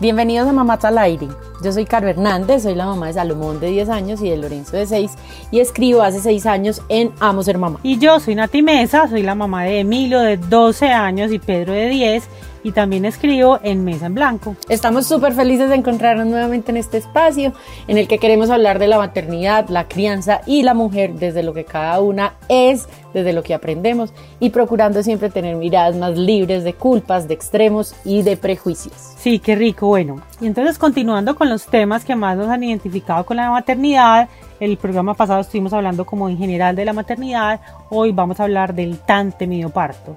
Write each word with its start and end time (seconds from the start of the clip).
bienvenidos 0.00 0.48
a 0.48 0.52
Mamás 0.52 0.84
al 0.84 0.98
aire. 0.98 1.28
Yo 1.62 1.72
soy 1.72 1.84
Caro 1.84 2.08
Hernández, 2.08 2.64
soy 2.64 2.74
la 2.74 2.86
mamá 2.86 3.06
de 3.06 3.14
Salomón 3.14 3.60
de 3.60 3.68
10 3.68 3.88
años 3.88 4.20
y 4.22 4.28
de 4.28 4.36
Lorenzo 4.36 4.76
de 4.76 4.86
6 4.86 5.12
y 5.50 5.60
escribo 5.60 6.02
hace 6.02 6.20
6 6.20 6.46
años 6.46 6.82
en 6.88 7.12
Amo 7.20 7.42
Ser 7.42 7.58
Mamá. 7.58 7.78
Y 7.82 7.98
yo 7.98 8.18
soy 8.20 8.34
Nati 8.34 8.62
Mesa, 8.62 9.08
soy 9.08 9.22
la 9.22 9.34
mamá 9.34 9.64
de 9.64 9.80
Emilio 9.80 10.20
de 10.20 10.36
12 10.36 10.88
años 10.88 11.32
y 11.32 11.38
Pedro 11.38 11.72
de 11.72 11.88
10 11.88 12.24
y 12.64 12.72
también 12.72 13.04
escribo 13.04 13.60
en 13.62 13.84
Mesa 13.84 14.06
en 14.06 14.14
Blanco. 14.14 14.56
Estamos 14.68 15.06
súper 15.06 15.34
felices 15.34 15.68
de 15.68 15.76
encontrarnos 15.76 16.26
nuevamente 16.26 16.72
en 16.72 16.78
este 16.78 16.98
espacio 16.98 17.52
en 17.86 17.98
el 17.98 18.08
que 18.08 18.18
queremos 18.18 18.50
hablar 18.50 18.80
de 18.80 18.88
la 18.88 18.98
maternidad, 18.98 19.68
la 19.68 19.86
crianza 19.86 20.40
y 20.46 20.62
la 20.62 20.74
mujer 20.74 21.14
desde 21.14 21.42
lo 21.42 21.52
que 21.54 21.64
cada 21.64 22.00
una 22.00 22.34
es, 22.48 22.88
desde 23.12 23.32
lo 23.32 23.42
que 23.42 23.54
aprendemos 23.54 24.12
y 24.40 24.50
procurando 24.50 25.02
siempre 25.02 25.30
tener 25.30 25.56
miradas 25.56 25.94
más 25.94 26.18
libres 26.18 26.64
de 26.64 26.72
culpas, 26.72 27.28
de 27.28 27.34
extremos 27.34 27.94
y 28.04 28.22
de 28.22 28.36
prejuicios. 28.36 28.94
Sí, 29.18 29.38
qué 29.38 29.54
rico, 29.54 29.86
bueno. 29.86 30.22
Y 30.40 30.46
entonces 30.46 30.78
continuando 30.78 31.36
con 31.36 31.50
los 31.50 31.66
temas 31.66 32.04
que 32.04 32.16
más 32.16 32.36
nos 32.36 32.48
han 32.48 32.64
identificado 32.64 33.24
con 33.26 33.36
la 33.36 33.50
maternidad, 33.50 34.28
el 34.58 34.78
programa 34.78 35.14
pasado 35.14 35.40
estuvimos 35.40 35.72
hablando 35.74 36.06
como 36.06 36.28
en 36.28 36.38
general 36.38 36.74
de 36.76 36.86
la 36.86 36.92
maternidad, 36.94 37.60
hoy 37.90 38.12
vamos 38.12 38.40
a 38.40 38.44
hablar 38.44 38.74
del 38.74 38.98
tan 38.98 39.32
temido 39.32 39.68
parto. 39.68 40.16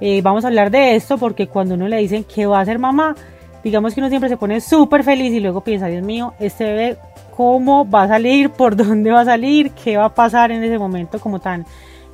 Eh, 0.00 0.22
vamos 0.22 0.44
a 0.44 0.48
hablar 0.48 0.70
de 0.70 0.94
esto 0.94 1.18
porque 1.18 1.48
cuando 1.48 1.74
uno 1.74 1.88
le 1.88 1.96
dicen 1.98 2.24
que 2.24 2.46
va 2.46 2.60
a 2.60 2.64
ser 2.64 2.78
mamá, 2.78 3.16
digamos 3.64 3.94
que 3.94 4.00
uno 4.00 4.08
siempre 4.08 4.28
se 4.28 4.36
pone 4.36 4.60
súper 4.60 5.02
feliz 5.02 5.32
y 5.32 5.40
luego 5.40 5.62
piensa, 5.62 5.86
Dios 5.86 6.04
mío, 6.04 6.34
este 6.38 6.64
bebé, 6.64 6.98
¿cómo 7.36 7.88
va 7.88 8.04
a 8.04 8.08
salir? 8.08 8.50
¿Por 8.56 8.76
dónde 8.76 9.10
va 9.10 9.22
a 9.22 9.24
salir? 9.24 9.72
¿Qué 9.72 9.96
va 9.96 10.06
a 10.06 10.14
pasar 10.14 10.52
en 10.52 10.62
ese 10.62 10.78
momento 10.78 11.18
como 11.18 11.40
tan 11.40 11.66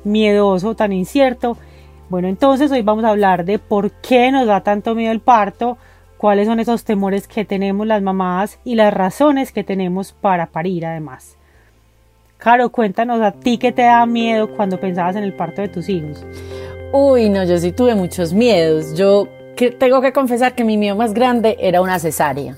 miedoso, 0.03 0.75
tan 0.75 0.93
incierto? 0.93 1.57
Bueno, 2.09 2.27
entonces 2.27 2.71
hoy 2.71 2.81
vamos 2.81 3.03
a 3.03 3.09
hablar 3.09 3.45
de 3.45 3.59
por 3.59 3.91
qué 3.91 4.31
nos 4.31 4.47
da 4.47 4.61
tanto 4.61 4.93
miedo 4.95 5.11
el 5.11 5.21
parto, 5.21 5.77
cuáles 6.17 6.47
son 6.47 6.59
esos 6.59 6.83
temores 6.83 7.27
que 7.27 7.45
tenemos 7.45 7.85
las 7.85 8.01
mamás 8.01 8.59
y 8.63 8.75
las 8.75 8.93
razones 8.93 9.51
que 9.51 9.63
tenemos 9.63 10.11
para 10.11 10.47
parir 10.47 10.85
además. 10.85 11.35
Caro, 12.37 12.69
cuéntanos 12.69 13.21
a 13.21 13.31
ti 13.31 13.57
qué 13.57 13.71
te 13.71 13.83
da 13.83 14.05
miedo 14.05 14.55
cuando 14.55 14.79
pensabas 14.79 15.15
en 15.15 15.23
el 15.23 15.33
parto 15.33 15.61
de 15.61 15.67
tus 15.67 15.89
hijos. 15.89 16.23
Uy, 16.97 17.27
no, 17.27 17.43
yo 17.43 17.57
sí 17.57 17.73
tuve 17.73 17.93
muchos 17.93 18.31
miedos. 18.31 18.93
Yo 18.95 19.27
tengo 19.79 19.99
que 19.99 20.13
confesar 20.13 20.55
que 20.55 20.63
mi 20.63 20.77
miedo 20.77 20.95
más 20.95 21.13
grande 21.13 21.57
era 21.59 21.81
una 21.81 21.99
cesárea. 21.99 22.55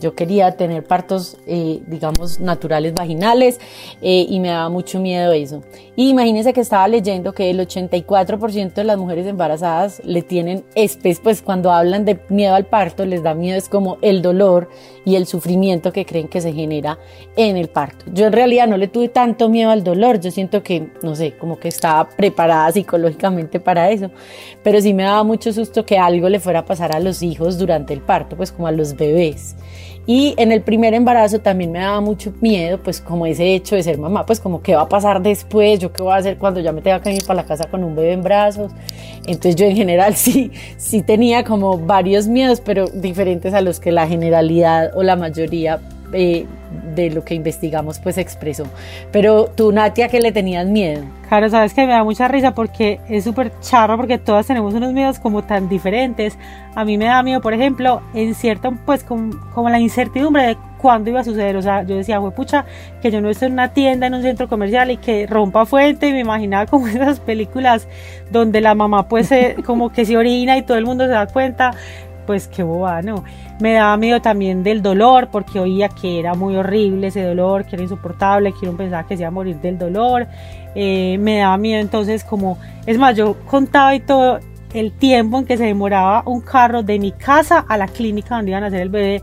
Yo 0.00 0.14
quería 0.14 0.52
tener 0.52 0.84
partos, 0.84 1.36
eh, 1.46 1.80
digamos, 1.86 2.40
naturales 2.40 2.94
vaginales 2.94 3.60
eh, 4.02 4.26
y 4.28 4.40
me 4.40 4.48
daba 4.48 4.68
mucho 4.68 4.98
miedo 4.98 5.32
eso. 5.32 5.62
Y 5.96 6.08
imagínense 6.08 6.52
que 6.52 6.62
estaba 6.62 6.88
leyendo 6.88 7.32
que 7.32 7.50
el 7.50 7.60
84% 7.60 8.72
de 8.72 8.84
las 8.84 8.96
mujeres 8.96 9.26
embarazadas 9.26 10.00
le 10.04 10.22
tienen, 10.22 10.64
pues 11.22 11.42
cuando 11.42 11.70
hablan 11.70 12.04
de 12.04 12.18
miedo 12.30 12.54
al 12.54 12.66
parto, 12.66 13.04
les 13.04 13.22
da 13.22 13.34
miedo, 13.34 13.58
es 13.58 13.68
como 13.68 13.98
el 14.00 14.22
dolor 14.22 14.70
y 15.04 15.16
el 15.16 15.26
sufrimiento 15.26 15.92
que 15.92 16.06
creen 16.06 16.28
que 16.28 16.40
se 16.40 16.52
genera 16.52 16.98
en 17.36 17.56
el 17.56 17.68
parto. 17.68 18.06
Yo 18.12 18.26
en 18.26 18.32
realidad 18.32 18.66
no 18.66 18.76
le 18.76 18.88
tuve 18.88 19.08
tanto 19.08 19.48
miedo 19.48 19.70
al 19.70 19.84
dolor, 19.84 20.20
yo 20.20 20.30
siento 20.30 20.62
que, 20.62 20.88
no 21.02 21.14
sé, 21.14 21.36
como 21.36 21.58
que 21.58 21.68
estaba 21.68 22.08
preparada 22.08 22.72
psicológicamente 22.72 23.60
para 23.60 23.90
eso, 23.90 24.10
pero 24.62 24.80
sí 24.80 24.94
me 24.94 25.02
daba 25.02 25.22
mucho 25.24 25.52
susto 25.52 25.84
que 25.84 25.98
algo 25.98 26.28
le 26.28 26.40
fuera 26.40 26.60
a 26.60 26.64
pasar 26.64 26.94
a 26.94 27.00
los 27.00 27.22
hijos 27.22 27.58
durante 27.58 27.92
el 27.92 28.00
parto, 28.00 28.36
pues 28.36 28.52
como 28.52 28.66
a 28.66 28.72
los 28.72 28.96
bebés. 28.96 29.56
Y 30.12 30.34
en 30.38 30.50
el 30.50 30.62
primer 30.62 30.92
embarazo 30.92 31.38
también 31.38 31.70
me 31.70 31.78
daba 31.78 32.00
mucho 32.00 32.32
miedo, 32.40 32.80
pues 32.82 33.00
como 33.00 33.26
ese 33.26 33.54
hecho 33.54 33.76
de 33.76 33.84
ser 33.84 33.96
mamá, 33.96 34.26
pues 34.26 34.40
como 34.40 34.60
qué 34.60 34.74
va 34.74 34.82
a 34.82 34.88
pasar 34.88 35.22
después, 35.22 35.78
yo 35.78 35.92
qué 35.92 36.02
voy 36.02 36.10
a 36.10 36.16
hacer 36.16 36.36
cuando 36.36 36.58
ya 36.58 36.72
me 36.72 36.82
tenga 36.82 37.00
que 37.00 37.12
ir 37.12 37.24
para 37.24 37.42
la 37.42 37.46
casa 37.46 37.70
con 37.70 37.84
un 37.84 37.94
bebé 37.94 38.14
en 38.14 38.24
brazos. 38.24 38.72
Entonces 39.24 39.54
yo 39.54 39.66
en 39.66 39.76
general 39.76 40.14
sí, 40.16 40.50
sí 40.78 41.02
tenía 41.02 41.44
como 41.44 41.78
varios 41.78 42.26
miedos, 42.26 42.60
pero 42.60 42.88
diferentes 42.88 43.54
a 43.54 43.60
los 43.60 43.78
que 43.78 43.92
la 43.92 44.08
generalidad 44.08 44.90
o 44.96 45.04
la 45.04 45.14
mayoría 45.14 45.78
eh, 46.12 46.46
de 46.94 47.10
lo 47.10 47.24
que 47.24 47.34
investigamos 47.34 47.98
pues 47.98 48.18
expresó. 48.18 48.64
Pero 49.12 49.46
tú, 49.54 49.72
Natia, 49.72 50.08
que 50.08 50.20
le 50.20 50.32
tenías 50.32 50.66
miedo. 50.66 51.04
Claro, 51.28 51.48
sabes 51.48 51.74
que 51.74 51.86
me 51.86 51.92
da 51.92 52.02
mucha 52.04 52.28
risa 52.28 52.54
porque 52.54 53.00
es 53.08 53.24
súper 53.24 53.52
charro 53.60 53.96
porque 53.96 54.18
todas 54.18 54.46
tenemos 54.46 54.74
unos 54.74 54.92
miedos 54.92 55.18
como 55.18 55.42
tan 55.42 55.68
diferentes. 55.68 56.36
A 56.74 56.84
mí 56.84 56.98
me 56.98 57.06
da 57.06 57.22
miedo, 57.22 57.40
por 57.40 57.54
ejemplo, 57.54 58.02
en 58.14 58.34
cierto, 58.34 58.72
pues 58.84 59.04
como, 59.04 59.38
como 59.54 59.68
la 59.68 59.78
incertidumbre 59.78 60.46
de 60.46 60.56
cuándo 60.80 61.10
iba 61.10 61.20
a 61.20 61.24
suceder. 61.24 61.56
O 61.56 61.62
sea, 61.62 61.82
yo 61.82 61.96
decía, 61.96 62.20
pucha, 62.20 62.64
que 63.02 63.10
yo 63.10 63.20
no 63.20 63.30
estoy 63.30 63.46
en 63.46 63.52
una 63.54 63.72
tienda, 63.72 64.06
en 64.06 64.14
un 64.14 64.22
centro 64.22 64.48
comercial 64.48 64.90
y 64.90 64.96
que 64.96 65.26
rompa 65.26 65.66
fuente 65.66 66.08
y 66.08 66.12
me 66.12 66.20
imaginaba 66.20 66.66
como 66.66 66.86
esas 66.88 67.20
películas 67.20 67.86
donde 68.30 68.60
la 68.60 68.74
mamá 68.74 69.08
pues 69.08 69.30
como 69.64 69.90
que 69.90 70.04
se 70.04 70.16
orina 70.16 70.56
y 70.56 70.62
todo 70.62 70.78
el 70.78 70.86
mundo 70.86 71.04
se 71.04 71.12
da 71.12 71.26
cuenta 71.26 71.72
pues 72.30 72.46
qué 72.46 72.62
boba, 72.62 73.02
¿no? 73.02 73.24
Me 73.58 73.72
daba 73.72 73.96
miedo 73.96 74.22
también 74.22 74.62
del 74.62 74.82
dolor, 74.82 75.30
porque 75.32 75.58
oía 75.58 75.88
que 75.88 76.20
era 76.20 76.34
muy 76.34 76.54
horrible 76.54 77.08
ese 77.08 77.24
dolor, 77.24 77.66
que 77.66 77.74
era 77.74 77.82
insoportable, 77.82 78.52
que 78.52 78.68
uno 78.68 78.78
pensaba 78.78 79.04
que 79.04 79.16
se 79.16 79.22
iba 79.24 79.28
a 79.30 79.32
morir 79.32 79.56
del 79.56 79.76
dolor. 79.76 80.28
Eh, 80.76 81.18
me 81.18 81.38
daba 81.38 81.58
miedo 81.58 81.80
entonces 81.80 82.22
como, 82.22 82.56
es 82.86 82.98
más, 82.98 83.16
yo 83.16 83.34
contaba 83.46 83.96
y 83.96 83.98
todo 83.98 84.38
el 84.74 84.92
tiempo 84.92 85.40
en 85.40 85.44
que 85.44 85.56
se 85.56 85.64
demoraba 85.64 86.22
un 86.24 86.40
carro 86.40 86.84
de 86.84 87.00
mi 87.00 87.10
casa 87.10 87.64
a 87.66 87.76
la 87.76 87.88
clínica 87.88 88.36
donde 88.36 88.52
iban 88.52 88.62
a 88.62 88.68
hacer 88.68 88.82
el 88.82 88.90
bebé 88.90 89.22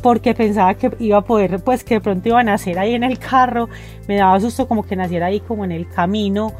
porque 0.00 0.32
pensaba 0.32 0.74
que 0.74 0.92
iba 1.00 1.18
a 1.18 1.22
poder, 1.22 1.58
pues 1.58 1.82
que 1.82 1.94
de 1.94 2.00
pronto 2.02 2.28
iba 2.28 2.38
a 2.38 2.44
nacer 2.44 2.78
ahí 2.78 2.94
en 2.94 3.02
el 3.02 3.18
carro, 3.18 3.68
me 4.06 4.14
daba 4.14 4.38
susto 4.38 4.68
como 4.68 4.84
que 4.84 4.94
naciera 4.94 5.26
ahí 5.26 5.40
como 5.40 5.64
en 5.64 5.72
el 5.72 5.88
camino, 5.88 6.52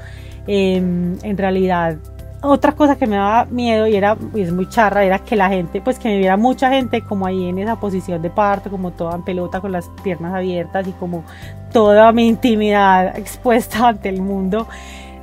em, 0.49 1.17
en 1.23 1.39
realidad 1.39 1.99
otra 2.47 2.73
cosa 2.73 2.97
que 2.97 3.07
me 3.07 3.17
daba 3.17 3.47
miedo 3.47 3.87
y 3.87 3.97
era 3.97 4.17
y 4.35 4.43
es 4.43 4.53
muy 4.53 4.69
charra 4.69 5.05
era 5.05 5.19
que 5.19 5.35
la 5.35 5.49
gente 5.49 5.81
pues 5.81 5.99
que 5.99 6.09
me 6.09 6.19
viera 6.19 6.37
mucha 6.37 6.71
gente 6.71 7.01
como 7.03 7.27
ahí 7.27 7.49
en 7.49 7.59
esa 7.59 7.77
posición 7.81 8.21
de 8.21 8.31
parto 8.31 8.71
como 8.71 8.91
toda 8.91 9.17
en 9.17 9.23
pelota 9.23 9.61
con 9.61 9.73
las 9.73 9.89
piernas 10.03 10.35
abiertas 10.35 10.87
y 10.87 10.93
como 10.93 11.25
toda 11.73 12.13
mi 12.13 12.29
intimidad 12.29 13.17
expuesta 13.19 13.89
ante 13.89 14.11
el 14.11 14.21
mundo 14.21 14.67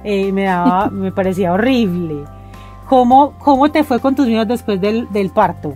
eh, 0.03 0.31
me 0.31 0.45
daba 0.45 0.89
me 0.91 1.11
parecía 1.11 1.53
horrible 1.53 2.25
¿Cómo, 2.91 3.35
¿Cómo 3.39 3.71
te 3.71 3.85
fue 3.85 4.01
con 4.01 4.15
tus 4.15 4.27
miedos 4.27 4.49
después 4.49 4.81
del, 4.81 5.09
del 5.13 5.29
parto? 5.29 5.73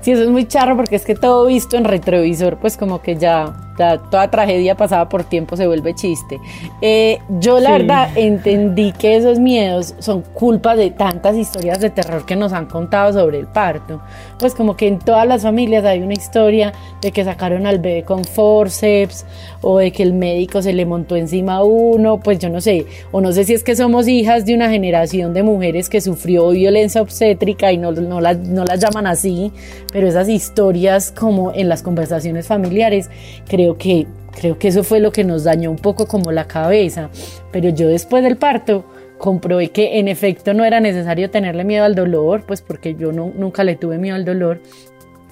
Sí, 0.00 0.10
eso 0.10 0.24
es 0.24 0.30
muy 0.30 0.48
charro 0.48 0.74
porque 0.74 0.96
es 0.96 1.04
que 1.04 1.14
todo 1.14 1.46
visto 1.46 1.76
en 1.76 1.84
retrovisor, 1.84 2.56
pues 2.56 2.76
como 2.76 3.00
que 3.00 3.14
ya 3.14 3.54
toda 3.76 4.30
tragedia 4.30 4.76
pasada 4.76 5.08
por 5.08 5.24
tiempo 5.24 5.56
se 5.56 5.66
vuelve 5.66 5.94
chiste. 5.94 6.40
Eh, 6.80 7.18
yo 7.40 7.60
la 7.60 7.72
verdad 7.72 8.08
entendí 8.16 8.92
que 8.92 9.16
esos 9.16 9.38
miedos 9.38 9.94
son 9.98 10.22
culpa 10.22 10.76
de 10.76 10.90
tantas 10.90 11.36
historias 11.36 11.80
de 11.80 11.90
terror 11.90 12.24
que 12.24 12.36
nos 12.36 12.52
han 12.52 12.66
contado 12.66 13.12
sobre 13.12 13.38
el 13.38 13.46
parto. 13.46 14.00
Pues 14.38 14.54
como 14.54 14.76
que 14.76 14.86
en 14.86 14.98
todas 14.98 15.26
las 15.26 15.42
familias 15.42 15.84
hay 15.84 16.00
una 16.00 16.14
historia 16.14 16.72
de 17.00 17.12
que 17.12 17.24
sacaron 17.24 17.66
al 17.66 17.78
bebé 17.78 18.02
con 18.04 18.24
forceps 18.24 19.24
o 19.60 19.78
de 19.78 19.92
que 19.92 20.02
el 20.02 20.12
médico 20.12 20.62
se 20.62 20.72
le 20.72 20.86
montó 20.86 21.16
encima 21.16 21.56
a 21.56 21.64
uno, 21.64 22.20
pues 22.20 22.38
yo 22.38 22.50
no 22.50 22.60
sé, 22.60 22.86
o 23.12 23.20
no 23.20 23.32
sé 23.32 23.44
si 23.44 23.54
es 23.54 23.62
que 23.62 23.76
somos 23.76 24.08
hijas 24.08 24.44
de 24.44 24.54
una 24.54 24.68
generación 24.70 25.32
de 25.32 25.42
mujeres 25.42 25.88
que 25.88 26.00
sufrió 26.00 26.50
violencia 26.50 27.00
obstétrica 27.00 27.72
y 27.72 27.78
no, 27.78 27.92
no, 27.92 28.20
las, 28.20 28.38
no 28.38 28.64
las 28.64 28.80
llaman 28.80 29.06
así, 29.06 29.52
pero 29.92 30.06
esas 30.06 30.28
historias 30.28 31.12
como 31.12 31.52
en 31.52 31.68
las 31.68 31.82
conversaciones 31.82 32.46
familiares 32.46 33.08
creo 33.48 33.63
creo 33.64 33.78
que, 33.78 34.06
creo 34.32 34.58
que 34.58 34.68
eso 34.68 34.84
fue 34.84 35.00
lo 35.00 35.10
que 35.10 35.24
nos 35.24 35.44
dañó 35.44 35.70
un 35.70 35.78
poco 35.78 36.06
como 36.06 36.32
la 36.32 36.46
cabeza. 36.46 37.08
Pero 37.50 37.70
yo 37.70 37.88
después 37.88 38.22
del 38.22 38.36
parto 38.36 38.84
comprobé 39.18 39.70
que 39.70 39.98
en 39.98 40.08
efecto 40.08 40.52
no 40.52 40.64
era 40.64 40.80
necesario 40.80 41.30
tenerle 41.30 41.64
miedo 41.64 41.84
al 41.84 41.94
dolor, 41.94 42.44
pues 42.46 42.60
porque 42.60 42.94
yo 42.94 43.12
no, 43.12 43.32
nunca 43.34 43.64
le 43.64 43.76
tuve 43.76 43.96
miedo 43.96 44.16
al 44.16 44.24
dolor, 44.24 44.60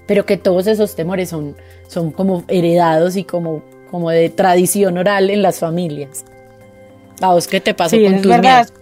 pero 0.06 0.24
que 0.24 0.36
todos 0.36 0.66
esos 0.66 0.94
temores 0.94 1.28
son, 1.28 1.56
son 1.88 2.10
como 2.10 2.44
heredados 2.48 3.16
y 3.16 3.24
como, 3.24 3.62
como 3.90 4.10
de 4.10 4.30
tradición 4.30 4.96
oral 4.96 5.28
en 5.30 5.42
las 5.42 5.58
familias. 5.58 6.24
¿A 7.20 7.34
vos 7.34 7.46
qué 7.46 7.60
te 7.60 7.74
pasó 7.74 7.96
con 8.02 8.22
tus 8.22 8.38
miedos? 8.38 8.72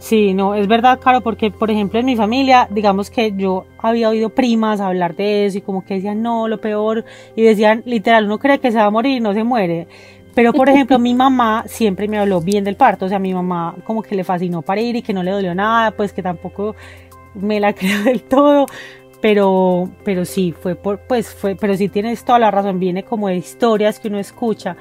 Sí, 0.00 0.32
no, 0.32 0.54
es 0.54 0.66
verdad, 0.66 0.98
claro, 0.98 1.20
porque 1.20 1.50
por 1.50 1.70
ejemplo 1.70 2.00
en 2.00 2.06
mi 2.06 2.16
familia, 2.16 2.66
digamos 2.70 3.10
que 3.10 3.34
yo 3.36 3.66
había 3.78 4.08
oído 4.08 4.30
primas 4.30 4.80
hablar 4.80 5.14
de 5.14 5.44
eso 5.44 5.58
y 5.58 5.60
como 5.60 5.84
que 5.84 5.94
decían, 5.94 6.22
no, 6.22 6.48
lo 6.48 6.58
peor, 6.58 7.04
y 7.36 7.42
decían, 7.42 7.82
literal, 7.84 8.24
uno 8.24 8.38
cree 8.38 8.58
que 8.58 8.72
se 8.72 8.78
va 8.78 8.86
a 8.86 8.90
morir 8.90 9.20
no 9.20 9.34
se 9.34 9.44
muere. 9.44 9.86
Pero 10.34 10.54
por 10.54 10.70
ejemplo, 10.70 10.98
mi 10.98 11.12
mamá 11.12 11.64
siempre 11.66 12.08
me 12.08 12.18
habló 12.18 12.40
bien 12.40 12.64
del 12.64 12.76
parto, 12.76 13.04
o 13.04 13.08
sea, 13.10 13.18
mi 13.18 13.34
mamá 13.34 13.76
como 13.84 14.02
que 14.02 14.14
le 14.14 14.24
fascinó 14.24 14.62
parir 14.62 14.96
y 14.96 15.02
que 15.02 15.12
no 15.12 15.22
le 15.22 15.32
dolió 15.32 15.54
nada, 15.54 15.90
pues 15.90 16.14
que 16.14 16.22
tampoco 16.22 16.74
me 17.34 17.60
la 17.60 17.72
creo 17.74 18.02
del 18.02 18.22
todo, 18.22 18.64
pero, 19.20 19.90
pero 20.02 20.24
sí, 20.24 20.54
fue 20.58 20.76
por, 20.76 21.00
pues 21.00 21.28
fue, 21.28 21.56
pero 21.56 21.76
sí 21.76 21.90
tienes 21.90 22.24
toda 22.24 22.38
la 22.38 22.50
razón, 22.50 22.80
viene 22.80 23.02
como 23.02 23.28
de 23.28 23.36
historias 23.36 24.00
que 24.00 24.08
uno 24.08 24.18
escucha. 24.18 24.78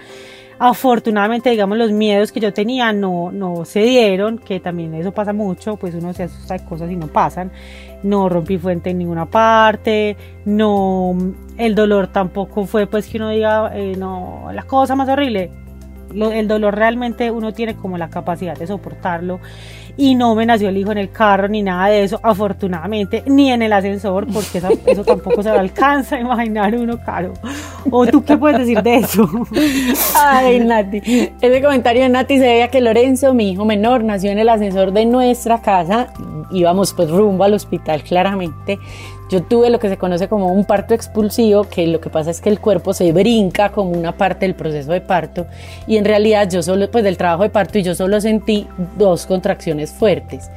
Afortunadamente, 0.62 1.50
digamos, 1.50 1.78
los 1.78 1.92
miedos 1.92 2.34
que 2.34 2.42
yo 2.42 2.52
tenía 2.52 2.92
no, 2.92 3.32
no 3.32 3.64
se 3.64 3.82
dieron, 3.82 4.38
que 4.38 4.60
también 4.60 4.94
eso 4.94 5.14
pasa 5.14 5.32
mucho, 5.32 5.78
pues 5.78 5.96
uno 5.96 6.14
se 6.14 6.24
asusta 6.24 6.58
de 6.58 6.66
cosas 6.66 6.92
y 6.92 6.98
no 6.98 7.08
pasan. 7.08 7.50
No 8.04 8.28
rompí 8.28 8.58
fuente 8.58 8.90
en 8.90 8.98
ninguna 8.98 9.26
parte, 9.26 10.18
no, 10.44 11.16
el 11.58 11.76
dolor 11.76 12.08
tampoco 12.08 12.66
fue 12.66 12.88
pues 12.88 13.08
que 13.08 13.18
uno 13.18 13.30
diga, 13.30 13.72
eh, 13.74 13.96
no, 13.98 14.50
la 14.54 14.64
cosa 14.64 14.96
más 14.96 15.08
horrible. 15.08 15.50
El 16.14 16.48
dolor 16.48 16.76
realmente 16.76 17.32
uno 17.32 17.54
tiene 17.54 17.76
como 17.76 17.98
la 17.98 18.10
capacidad 18.10 18.58
de 18.58 18.68
soportarlo 18.68 19.40
y 20.00 20.16
no 20.16 20.34
me 20.34 20.46
nació 20.46 20.70
el 20.70 20.78
hijo 20.78 20.94
en 20.94 20.98
el 20.98 21.12
carro 21.12 21.50
ni 21.50 21.62
nada 21.62 21.88
de 21.88 22.04
eso, 22.04 22.22
afortunadamente, 22.24 23.22
ni 23.26 23.52
en 23.52 23.62
el 23.62 23.74
ascensor, 23.74 24.26
porque 24.34 24.60
eso, 24.86 25.04
tampoco 25.04 25.44
se 25.44 25.50
lo 25.50 25.60
alcanza 25.60 26.16
a 26.16 26.22
imaginar 26.22 26.74
uno, 26.74 26.98
caro. 27.04 27.34
¿O 27.92 28.08
tú 28.08 28.24
qué 28.24 28.38
puedes 28.38 28.60
decir 28.60 28.82
de 28.82 28.96
eso? 28.96 29.30
Ay, 30.16 30.62
Nati, 30.62 31.02
ese 31.42 31.62
comentario 31.62 32.04
de 32.04 32.10
Nati 32.10 32.38
se 32.38 32.46
veía 32.46 32.70
que 32.70 32.80
Lorenzo, 32.80 33.34
mi 33.34 33.52
hijo 33.52 33.66
menor, 33.66 34.06
nació 34.06 34.32
en 34.32 34.40
el 34.40 34.48
ascensor 34.48 34.94
de 34.94 35.06
nuestra 35.06 35.62
casa, 35.62 36.14
íbamos 36.50 36.94
pues 36.94 37.10
rumbo 37.10 37.44
al 37.44 37.54
hospital 37.54 38.02
claramente, 38.02 38.80
yo 39.30 39.44
tuve 39.44 39.70
lo 39.70 39.80
que 39.80 39.90
se 39.90 39.98
conoce 39.98 40.28
como 40.28 40.52
un 40.52 40.66
parto 40.66 40.94
expulsivo, 40.94 41.64
que 41.64 41.86
lo 41.88 42.02
que 42.02 42.10
pasa 42.10 42.32
es 42.32 42.42
que 42.42 42.50
el 42.50 42.60
cuerpo 42.60 42.94
se 42.94 43.12
brinca 43.12 43.70
como 43.72 43.92
una 43.92 44.18
parte 44.18 44.46
del 44.46 44.56
proceso 44.56 44.92
de 44.92 45.02
parto 45.02 45.46
y 45.88 45.98
en 45.98 46.06
realidad 46.06 46.50
yo 46.50 46.64
solo, 46.64 46.90
pues 46.90 47.04
del 47.04 47.18
trabajo 47.18 47.44
de 47.44 47.50
parto 47.50 47.78
y 47.78 47.84
yo 47.84 47.94
solo 47.94 48.20
sentí 48.20 48.68
dos 48.98 49.26
contracciones 49.26 49.92
fuertes. 49.92 50.50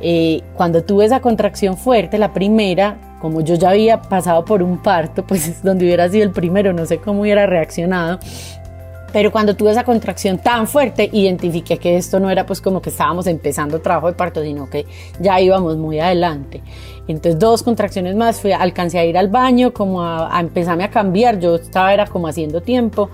Eh, 0.00 0.42
cuando 0.54 0.84
tuve 0.84 1.06
esa 1.06 1.20
contracción 1.20 1.76
fuerte, 1.76 2.18
la 2.18 2.32
primera, 2.32 2.98
como 3.20 3.40
yo 3.40 3.54
ya 3.56 3.70
había 3.70 4.00
pasado 4.00 4.44
por 4.44 4.62
un 4.62 4.82
parto, 4.82 5.26
pues 5.26 5.48
es 5.48 5.62
donde 5.64 5.86
hubiera 5.86 6.08
sido 6.08 6.24
el 6.24 6.30
primero, 6.30 6.72
no 6.72 6.86
sé 6.86 6.98
cómo 6.98 7.22
hubiera 7.22 7.46
reaccionado, 7.46 8.18
pero 9.12 9.32
cuando 9.32 9.56
tuve 9.56 9.70
esa 9.70 9.84
contracción 9.84 10.38
tan 10.38 10.66
fuerte, 10.66 11.08
identifiqué 11.12 11.78
que 11.78 11.96
esto 11.96 12.20
no 12.20 12.30
era 12.30 12.44
pues 12.44 12.60
como 12.60 12.82
que 12.82 12.90
estábamos 12.90 13.26
empezando 13.26 13.80
trabajo 13.80 14.08
de 14.08 14.12
parto, 14.14 14.42
sino 14.42 14.68
que 14.68 14.86
ya 15.20 15.40
íbamos 15.40 15.76
muy 15.76 15.98
adelante. 16.00 16.62
Entonces 17.08 17.38
dos 17.38 17.62
contracciones 17.62 18.14
más, 18.16 18.38
fui, 18.38 18.52
alcancé 18.52 18.98
a 18.98 19.04
ir 19.04 19.16
al 19.16 19.28
baño, 19.28 19.72
como 19.72 20.02
a, 20.02 20.38
empezarme 20.38 20.84
a 20.84 20.90
cambiar, 20.90 21.38
yo 21.38 21.56
estaba 21.56 21.94
era 21.94 22.06
como 22.06 22.28
haciendo 22.28 22.60
tiempo 22.60 23.08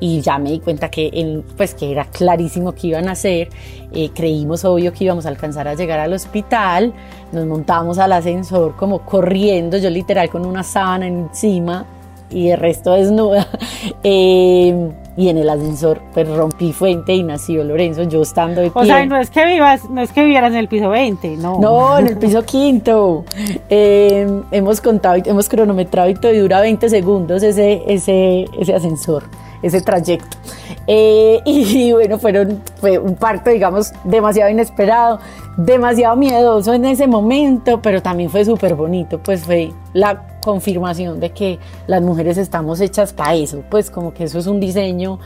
y 0.00 0.20
ya 0.20 0.38
me 0.38 0.50
di 0.50 0.60
cuenta 0.60 0.90
que, 0.90 1.42
pues, 1.56 1.74
que 1.74 1.90
era 1.90 2.04
clarísimo 2.04 2.72
que 2.72 2.88
iban 2.88 3.08
a 3.08 3.12
hacer. 3.12 3.48
Eh, 3.92 4.10
creímos 4.14 4.66
obvio 4.66 4.92
que 4.92 5.04
íbamos 5.04 5.24
a 5.24 5.30
alcanzar 5.30 5.66
a 5.66 5.74
llegar 5.74 5.98
al 5.98 6.12
hospital, 6.12 6.92
nos 7.32 7.46
montamos 7.46 7.98
al 7.98 8.12
ascensor 8.12 8.76
como 8.76 9.00
corriendo, 9.06 9.78
yo 9.78 9.88
literal 9.88 10.28
con 10.28 10.44
una 10.44 10.62
sábana 10.62 11.06
encima 11.06 11.86
y 12.30 12.48
el 12.50 12.58
resto 12.58 12.94
desnuda. 12.94 13.46
Eh, 14.04 14.90
y 15.16 15.28
en 15.28 15.38
el 15.38 15.48
ascensor 15.50 16.00
pues 16.14 16.28
rompí 16.28 16.72
fuente 16.72 17.14
y 17.14 17.22
nació 17.22 17.64
Lorenzo, 17.64 18.04
yo 18.04 18.22
estando 18.22 18.60
de 18.60 18.70
pie. 18.70 18.82
O 18.82 18.84
sea, 18.84 19.04
no 19.06 19.16
es 19.16 19.30
que 19.30 19.44
vivas, 19.46 19.88
no 19.90 20.00
es 20.00 20.12
que 20.12 20.22
vivieras 20.22 20.52
en 20.52 20.58
el 20.58 20.68
piso 20.68 20.88
20, 20.88 21.36
no. 21.36 21.58
No, 21.58 21.98
en 21.98 22.06
el 22.08 22.16
piso 22.18 22.42
quinto. 22.44 23.24
Eh, 23.68 24.42
hemos 24.50 24.80
contado, 24.80 25.20
hemos 25.24 25.48
cronometrado 25.48 26.08
y 26.08 26.14
todo 26.14 26.32
y 26.32 26.38
dura 26.38 26.60
20 26.60 26.88
segundos 26.88 27.42
ese, 27.42 27.82
ese, 27.86 28.46
ese 28.58 28.74
ascensor 28.74 29.24
ese 29.62 29.80
trayecto. 29.80 30.36
Eh, 30.90 31.42
y, 31.44 31.92
bueno, 31.92 32.18
fue 32.18 32.98
un 32.98 33.14
parto, 33.14 33.50
digamos, 33.50 33.92
demasiado 34.04 34.50
inesperado, 34.50 35.20
demasiado 35.58 36.16
miedoso 36.16 36.72
en 36.72 36.86
ese 36.86 37.06
momento, 37.06 37.82
pero 37.82 38.00
también 38.00 38.30
fue 38.30 38.44
súper 38.46 38.74
bonito, 38.74 39.20
pues 39.22 39.44
fue 39.44 39.70
la 39.92 40.38
confirmación 40.40 41.20
de 41.20 41.30
que 41.30 41.58
las 41.86 42.00
mujeres 42.00 42.38
estamos 42.38 42.80
hechas 42.80 43.12
para 43.12 43.34
eso, 43.34 43.62
pues 43.68 43.90
como 43.90 44.14
que 44.14 44.24
eso 44.24 44.38
es 44.38 44.46
un 44.46 44.60
diseño 44.60 45.18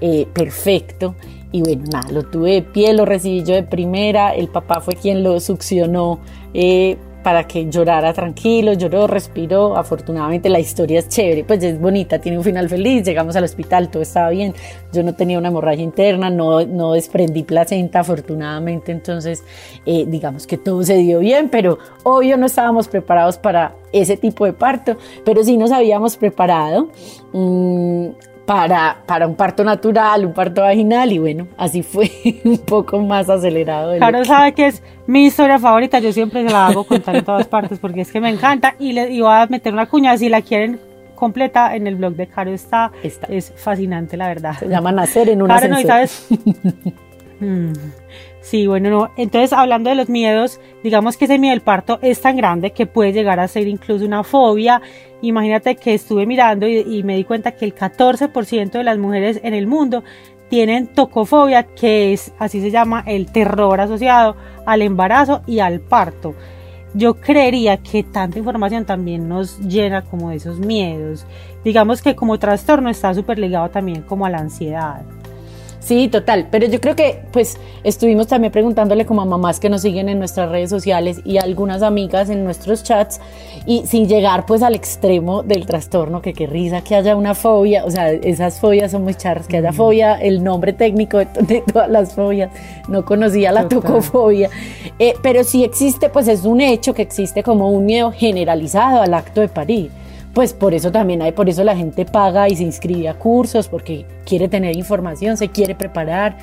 eh, 0.00 0.28
perfecto. 0.32 1.16
Y 1.50 1.62
bueno, 1.62 1.84
nada, 1.90 2.12
lo 2.12 2.22
tuve 2.22 2.52
de 2.52 2.62
pie, 2.62 2.92
lo 2.92 3.04
recibí 3.04 3.42
yo 3.42 3.54
de 3.54 3.64
primera, 3.64 4.34
el 4.34 4.48
papá 4.48 4.80
fue 4.80 4.94
quien 4.94 5.24
lo 5.24 5.40
succionó 5.40 6.20
eh, 6.54 6.96
para 7.22 7.46
que 7.46 7.68
llorara 7.68 8.12
tranquilo, 8.12 8.72
lloró, 8.72 9.06
respiró. 9.06 9.76
Afortunadamente 9.76 10.48
la 10.48 10.60
historia 10.60 11.00
es 11.00 11.08
chévere, 11.08 11.44
pues 11.44 11.62
es 11.62 11.80
bonita, 11.80 12.18
tiene 12.18 12.38
un 12.38 12.44
final 12.44 12.68
feliz. 12.68 13.04
Llegamos 13.04 13.36
al 13.36 13.44
hospital, 13.44 13.90
todo 13.90 14.02
estaba 14.02 14.30
bien. 14.30 14.54
Yo 14.92 15.02
no 15.02 15.14
tenía 15.14 15.38
una 15.38 15.48
hemorragia 15.48 15.82
interna, 15.82 16.30
no, 16.30 16.64
no 16.64 16.92
desprendí 16.92 17.42
placenta, 17.42 18.00
afortunadamente. 18.00 18.92
Entonces, 18.92 19.44
eh, 19.84 20.04
digamos 20.06 20.46
que 20.46 20.56
todo 20.58 20.82
se 20.82 20.96
dio 20.96 21.18
bien, 21.18 21.48
pero 21.48 21.78
obvio 22.04 22.36
no 22.36 22.46
estábamos 22.46 22.88
preparados 22.88 23.38
para 23.38 23.74
ese 23.92 24.16
tipo 24.16 24.44
de 24.44 24.52
parto, 24.52 24.96
pero 25.24 25.42
sí 25.42 25.56
nos 25.56 25.72
habíamos 25.72 26.16
preparado. 26.16 26.88
Mm, 27.32 28.08
para, 28.48 28.96
para 29.04 29.26
un 29.26 29.34
parto 29.34 29.62
natural, 29.62 30.24
un 30.24 30.32
parto 30.32 30.62
vaginal 30.62 31.12
y 31.12 31.18
bueno, 31.18 31.48
así 31.58 31.82
fue 31.82 32.10
un 32.44 32.56
poco 32.56 32.98
más 32.98 33.28
acelerado. 33.28 33.94
Claro, 33.98 34.24
sabe 34.24 34.54
que 34.54 34.68
es 34.68 34.82
mi 35.06 35.26
historia 35.26 35.58
favorita, 35.58 35.98
yo 35.98 36.14
siempre 36.14 36.46
se 36.46 36.50
la 36.50 36.68
hago 36.68 36.84
contar 36.84 37.16
en 37.16 37.26
todas 37.26 37.46
partes 37.46 37.78
porque 37.78 38.00
es 38.00 38.10
que 38.10 38.22
me 38.22 38.30
encanta 38.30 38.74
y 38.78 38.94
le 38.94 39.12
iba 39.12 39.42
a 39.42 39.46
meter 39.48 39.74
una 39.74 39.84
cuña 39.84 40.16
si 40.16 40.30
la 40.30 40.40
quieren 40.40 40.80
completa 41.14 41.76
en 41.76 41.86
el 41.86 41.96
blog 41.96 42.14
de 42.14 42.26
Caro 42.26 42.50
está, 42.50 42.90
es 43.02 43.52
fascinante 43.54 44.16
la 44.16 44.28
verdad. 44.28 44.56
Se 44.58 44.66
llama 44.66 44.92
Nacer 44.92 45.28
en 45.28 45.42
una 45.42 45.60
Caro, 45.60 45.74
no, 45.74 45.82
¿sabes? 45.82 46.26
Mm. 47.40 47.72
Sí, 48.48 48.66
bueno, 48.66 48.88
no. 48.88 49.10
Entonces, 49.16 49.52
hablando 49.52 49.90
de 49.90 49.96
los 49.96 50.08
miedos, 50.08 50.58
digamos 50.82 51.16
que 51.16 51.26
ese 51.26 51.38
miedo 51.38 51.52
del 51.52 51.60
parto 51.60 51.98
es 52.00 52.20
tan 52.20 52.36
grande 52.36 52.70
que 52.70 52.86
puede 52.86 53.12
llegar 53.12 53.40
a 53.40 53.48
ser 53.48 53.68
incluso 53.68 54.04
una 54.06 54.24
fobia 54.24 54.80
Imagínate 55.20 55.74
que 55.76 55.94
estuve 55.94 56.26
mirando 56.26 56.66
y, 56.68 57.02
me 57.02 57.16
di 57.16 57.24
cuenta 57.24 57.52
que 57.52 57.64
el 57.64 57.74
14% 57.74 58.70
de 58.70 58.84
las 58.84 58.98
mujeres 58.98 59.40
en 59.42 59.52
el 59.52 59.66
mundo 59.66 60.04
tienen 60.48 60.86
tocofobia, 60.86 61.64
que 61.64 62.12
es 62.12 62.32
así 62.38 62.60
se 62.60 62.70
llama 62.70 63.02
el 63.06 63.26
terror 63.26 63.80
asociado 63.80 64.36
al 64.64 64.82
embarazo 64.82 65.42
y 65.46 65.58
al 65.58 65.80
parto. 65.80 66.34
Yo 66.94 67.14
creería 67.14 67.78
que 67.78 68.02
tanta 68.02 68.38
información 68.38 68.86
también 68.86 69.28
nos 69.28 69.58
llena 69.58 70.02
como 70.04 70.30
de 70.30 70.36
esos 70.36 70.58
miedos. 70.58 71.26
Digamos 71.64 72.00
que 72.00 72.14
como 72.14 72.38
trastorno 72.38 72.88
está 72.88 73.12
súper 73.12 73.38
ligado 73.38 73.68
también 73.68 74.02
como 74.02 74.24
a 74.24 74.30
la 74.30 74.38
ansiedad. 74.38 75.02
Sí, 75.88 76.08
total. 76.08 76.48
Pero 76.50 76.66
yo 76.66 76.82
creo 76.82 76.94
que, 76.94 77.22
pues, 77.32 77.56
estuvimos 77.82 78.26
también 78.26 78.52
preguntándole 78.52 79.06
como 79.06 79.22
a 79.22 79.24
mamás 79.24 79.58
que 79.58 79.70
nos 79.70 79.80
siguen 79.80 80.10
en 80.10 80.18
nuestras 80.18 80.50
redes 80.50 80.68
sociales 80.68 81.22
y 81.24 81.38
a 81.38 81.44
algunas 81.44 81.80
amigas 81.80 82.28
en 82.28 82.44
nuestros 82.44 82.82
chats 82.82 83.22
y 83.64 83.86
sin 83.86 84.06
llegar, 84.06 84.44
pues, 84.44 84.62
al 84.62 84.74
extremo 84.74 85.42
del 85.42 85.64
trastorno, 85.64 86.20
que 86.20 86.34
qué 86.34 86.46
risa 86.46 86.82
que 86.82 86.94
haya 86.94 87.16
una 87.16 87.34
fobia. 87.34 87.86
O 87.86 87.90
sea, 87.90 88.10
esas 88.10 88.60
fobias 88.60 88.90
son 88.90 89.04
muy 89.04 89.14
charras, 89.14 89.48
que 89.48 89.56
haya 89.56 89.72
fobia, 89.72 90.16
el 90.16 90.44
nombre 90.44 90.74
técnico 90.74 91.16
de, 91.16 91.62
todas 91.72 91.88
las 91.88 92.12
fobias. 92.12 92.50
No 92.86 93.06
conocía 93.06 93.50
la 93.50 93.66
tocofobia. 93.66 94.50
Eh, 94.98 95.14
pero 95.22 95.42
sí 95.42 95.64
existe, 95.64 96.10
pues, 96.10 96.28
es 96.28 96.44
un 96.44 96.60
hecho 96.60 96.92
que 96.92 97.00
existe 97.00 97.42
como 97.42 97.70
un 97.70 97.86
miedo 97.86 98.12
generalizado 98.12 99.00
al 99.00 99.14
acto 99.14 99.40
de 99.40 99.48
parir 99.48 99.90
pues 100.38 100.52
por 100.52 100.72
eso 100.72 100.92
también 100.92 101.20
hay, 101.20 101.32
por 101.32 101.48
eso 101.48 101.64
la 101.64 101.74
gente 101.74 102.04
paga 102.04 102.48
y 102.48 102.54
se 102.54 102.62
inscribe 102.62 103.08
a 103.08 103.14
cursos, 103.14 103.66
porque 103.66 104.06
quiere 104.24 104.46
tener 104.46 104.76
información, 104.76 105.36
se 105.36 105.48
quiere 105.48 105.74
preparar. 105.74 106.36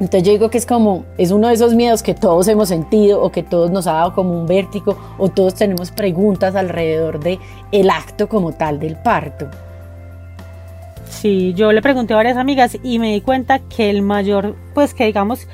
Entonces 0.00 0.22
yo 0.22 0.32
digo 0.32 0.48
que 0.48 0.56
es 0.56 0.64
como, 0.64 1.04
es 1.18 1.30
uno 1.30 1.48
de 1.48 1.52
esos 1.52 1.74
miedos 1.74 2.02
que 2.02 2.14
todos 2.14 2.48
hemos 2.48 2.70
sentido 2.70 3.22
o 3.22 3.30
que 3.30 3.42
todos 3.42 3.70
nos 3.70 3.86
ha 3.86 3.92
dado 3.92 4.14
como 4.14 4.32
un 4.32 4.46
vértigo 4.46 4.96
o 5.18 5.28
todos 5.28 5.54
tenemos 5.54 5.90
preguntas 5.90 6.54
alrededor 6.54 7.20
de 7.20 7.38
el 7.70 7.90
acto 7.90 8.30
como 8.30 8.52
tal 8.52 8.80
del 8.80 8.96
parto. 8.96 9.46
Sí, 11.10 11.52
yo 11.52 11.70
le 11.70 11.82
pregunté 11.82 12.14
a 12.14 12.16
varias 12.16 12.38
amigas 12.38 12.78
y 12.82 12.98
me 12.98 13.12
di 13.12 13.20
cuenta 13.20 13.58
que 13.58 13.90
el 13.90 14.00
mayor, 14.00 14.56
pues 14.72 14.94
que 14.94 15.04
digamos, 15.04 15.46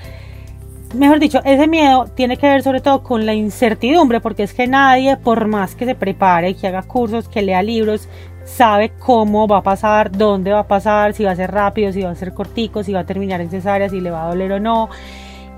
mejor 0.95 1.21
dicho, 1.21 1.40
ese 1.45 1.66
miedo 1.66 2.07
tiene 2.14 2.37
que 2.37 2.49
ver 2.49 2.62
sobre 2.62 2.80
todo 2.80 3.02
con 3.02 3.26
la 3.26 3.35
incertidumbre, 3.35 4.21
porque 4.21 4.42
es 4.42 4.54
que 4.54 4.66
nadie, 4.66 5.16
por 5.16 5.47
más 5.47 5.75
que 5.75 5.85
se 5.85 5.95
prepare, 5.95 6.54
que 6.54 6.66
haga 6.66 6.83
cursos, 6.83 7.28
que 7.28 7.42
lea 7.42 7.62
libros, 7.62 8.09
sabe 8.45 8.92
cómo 8.99 9.47
va 9.47 9.59
a 9.59 9.62
pasar, 9.62 10.11
dónde 10.11 10.52
va 10.52 10.61
a 10.61 10.68
pasar, 10.68 11.12
si 11.12 11.25
va 11.25 11.33
a 11.33 11.37
ser 11.37 11.50
rápido, 11.52 11.92
si 11.92 12.02
va 12.02 12.11
a 12.11 12.14
ser 12.14 12.33
cortico, 12.33 12.83
si 12.83 12.92
va 12.92 13.00
a 13.00 13.04
terminar 13.04 13.40
en 13.40 13.50
cesárea, 13.50 13.88
si 13.88 14.00
le 14.00 14.11
va 14.11 14.25
a 14.25 14.28
doler 14.28 14.52
o 14.52 14.61
no. 14.61 14.88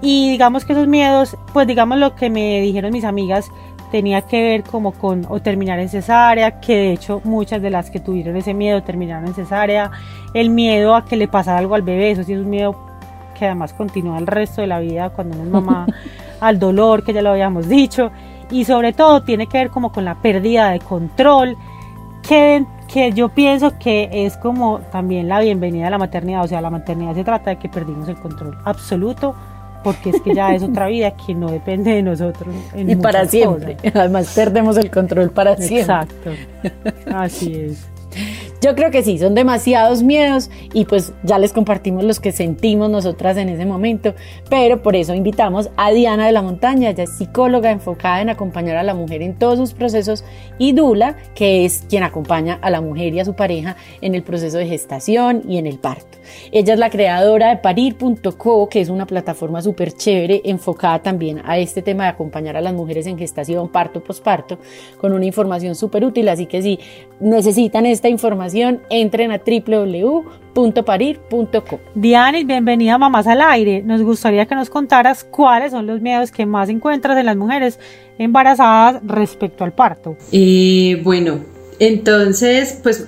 Y 0.02 0.30
digamos 0.30 0.64
que 0.64 0.72
esos 0.72 0.88
miedos, 0.88 1.36
pues 1.52 1.66
digamos 1.66 1.98
lo 1.98 2.14
que 2.14 2.30
me 2.30 2.60
dijeron 2.60 2.92
mis 2.92 3.04
amigas, 3.04 3.50
tenía 3.90 4.22
que 4.22 4.42
ver 4.42 4.62
como 4.62 4.92
con 4.92 5.26
o 5.28 5.40
terminar 5.40 5.78
en 5.78 5.88
cesárea, 5.88 6.60
que 6.60 6.76
de 6.76 6.92
hecho 6.92 7.20
muchas 7.24 7.60
de 7.60 7.70
las 7.70 7.90
que 7.90 8.00
tuvieron 8.00 8.36
ese 8.36 8.54
miedo 8.54 8.82
terminaron 8.82 9.26
en 9.26 9.34
cesárea, 9.34 9.90
el 10.34 10.50
miedo 10.50 10.94
a 10.94 11.04
que 11.04 11.16
le 11.16 11.28
pasara 11.28 11.58
algo 11.58 11.74
al 11.74 11.82
bebé, 11.82 12.12
eso 12.12 12.22
sí 12.24 12.32
es 12.32 12.40
un 12.40 12.50
miedo 12.50 12.89
que 13.40 13.46
además 13.46 13.72
continúa 13.72 14.18
el 14.18 14.26
resto 14.26 14.60
de 14.60 14.66
la 14.66 14.80
vida 14.80 15.08
cuando 15.08 15.34
uno 15.34 15.44
es 15.44 15.50
mamá, 15.50 15.86
al 16.40 16.58
dolor, 16.58 17.02
que 17.02 17.14
ya 17.14 17.22
lo 17.22 17.30
habíamos 17.30 17.68
dicho, 17.68 18.10
y 18.50 18.66
sobre 18.66 18.92
todo 18.92 19.22
tiene 19.22 19.46
que 19.46 19.56
ver 19.56 19.70
como 19.70 19.90
con 19.90 20.04
la 20.04 20.16
pérdida 20.16 20.70
de 20.70 20.78
control, 20.80 21.56
que, 22.22 22.66
que 22.92 23.12
yo 23.12 23.30
pienso 23.30 23.78
que 23.78 24.10
es 24.12 24.36
como 24.36 24.80
también 24.92 25.26
la 25.26 25.40
bienvenida 25.40 25.86
a 25.86 25.90
la 25.90 25.96
maternidad, 25.96 26.44
o 26.44 26.48
sea, 26.48 26.60
la 26.60 26.68
maternidad 26.68 27.14
se 27.14 27.24
trata 27.24 27.48
de 27.48 27.56
que 27.56 27.70
perdimos 27.70 28.08
el 28.08 28.16
control 28.16 28.58
absoluto 28.64 29.34
porque 29.82 30.10
es 30.10 30.20
que 30.20 30.34
ya 30.34 30.54
es 30.54 30.62
otra 30.62 30.88
vida 30.88 31.12
que 31.12 31.34
no 31.34 31.50
depende 31.50 31.94
de 31.94 32.02
nosotros. 32.02 32.54
y 32.76 32.94
para 32.96 33.24
siempre. 33.24 33.78
Además, 33.94 34.34
perdemos 34.34 34.76
el 34.76 34.90
control 34.90 35.30
para 35.30 35.56
siempre. 35.56 35.80
Exacto. 35.80 36.30
Así 37.10 37.54
es. 37.54 37.88
Yo 38.60 38.74
creo 38.74 38.90
que 38.90 39.02
sí, 39.02 39.18
son 39.18 39.34
demasiados 39.34 40.02
miedos 40.02 40.50
y 40.74 40.84
pues 40.84 41.14
ya 41.22 41.38
les 41.38 41.54
compartimos 41.54 42.04
los 42.04 42.20
que 42.20 42.30
sentimos 42.30 42.90
nosotras 42.90 43.38
en 43.38 43.48
ese 43.48 43.64
momento, 43.64 44.14
pero 44.50 44.82
por 44.82 44.96
eso 44.96 45.14
invitamos 45.14 45.70
a 45.78 45.90
Diana 45.92 46.26
de 46.26 46.32
la 46.32 46.42
Montaña, 46.42 46.90
ella 46.90 47.04
es 47.04 47.16
psicóloga 47.16 47.70
enfocada 47.70 48.20
en 48.20 48.28
acompañar 48.28 48.76
a 48.76 48.82
la 48.82 48.92
mujer 48.92 49.22
en 49.22 49.34
todos 49.34 49.58
sus 49.58 49.72
procesos 49.72 50.24
y 50.58 50.72
Dula, 50.72 51.16
que 51.34 51.64
es 51.64 51.86
quien 51.88 52.02
acompaña 52.02 52.58
a 52.60 52.68
la 52.68 52.82
mujer 52.82 53.14
y 53.14 53.20
a 53.20 53.24
su 53.24 53.34
pareja 53.34 53.76
en 54.02 54.14
el 54.14 54.22
proceso 54.22 54.58
de 54.58 54.66
gestación 54.66 55.42
y 55.48 55.56
en 55.56 55.66
el 55.66 55.78
parto. 55.78 56.18
Ella 56.52 56.74
es 56.74 56.78
la 56.78 56.90
creadora 56.90 57.48
de 57.48 57.56
parir.co, 57.56 58.68
que 58.68 58.82
es 58.82 58.90
una 58.90 59.06
plataforma 59.06 59.62
súper 59.62 59.92
chévere 59.92 60.42
enfocada 60.44 61.00
también 61.00 61.40
a 61.46 61.56
este 61.56 61.80
tema 61.80 62.04
de 62.04 62.10
acompañar 62.10 62.58
a 62.58 62.60
las 62.60 62.74
mujeres 62.74 63.06
en 63.06 63.16
gestación, 63.16 63.68
parto, 63.70 64.04
posparto, 64.04 64.58
con 64.98 65.14
una 65.14 65.24
información 65.24 65.74
súper 65.74 66.04
útil, 66.04 66.28
así 66.28 66.44
que 66.44 66.60
si 66.60 66.78
necesitan 67.20 67.86
esta 67.86 68.08
información, 68.08 68.80
entren 68.90 69.32
a 69.32 69.38
www.parir.com. 69.38 71.78
Diana, 71.94 72.38
bienvenida 72.44 72.94
a 72.94 72.98
Mamás 72.98 73.26
al 73.26 73.40
Aire. 73.42 73.82
Nos 73.82 74.02
gustaría 74.02 74.46
que 74.46 74.54
nos 74.54 74.70
contaras 74.70 75.24
cuáles 75.24 75.72
son 75.72 75.86
los 75.86 76.00
miedos 76.00 76.30
que 76.30 76.46
más 76.46 76.68
encuentras 76.68 77.18
en 77.18 77.26
las 77.26 77.36
mujeres 77.36 77.78
embarazadas 78.18 79.02
respecto 79.04 79.64
al 79.64 79.72
parto. 79.72 80.16
Eh, 80.32 81.00
bueno, 81.04 81.40
entonces, 81.78 82.78
pues 82.82 83.06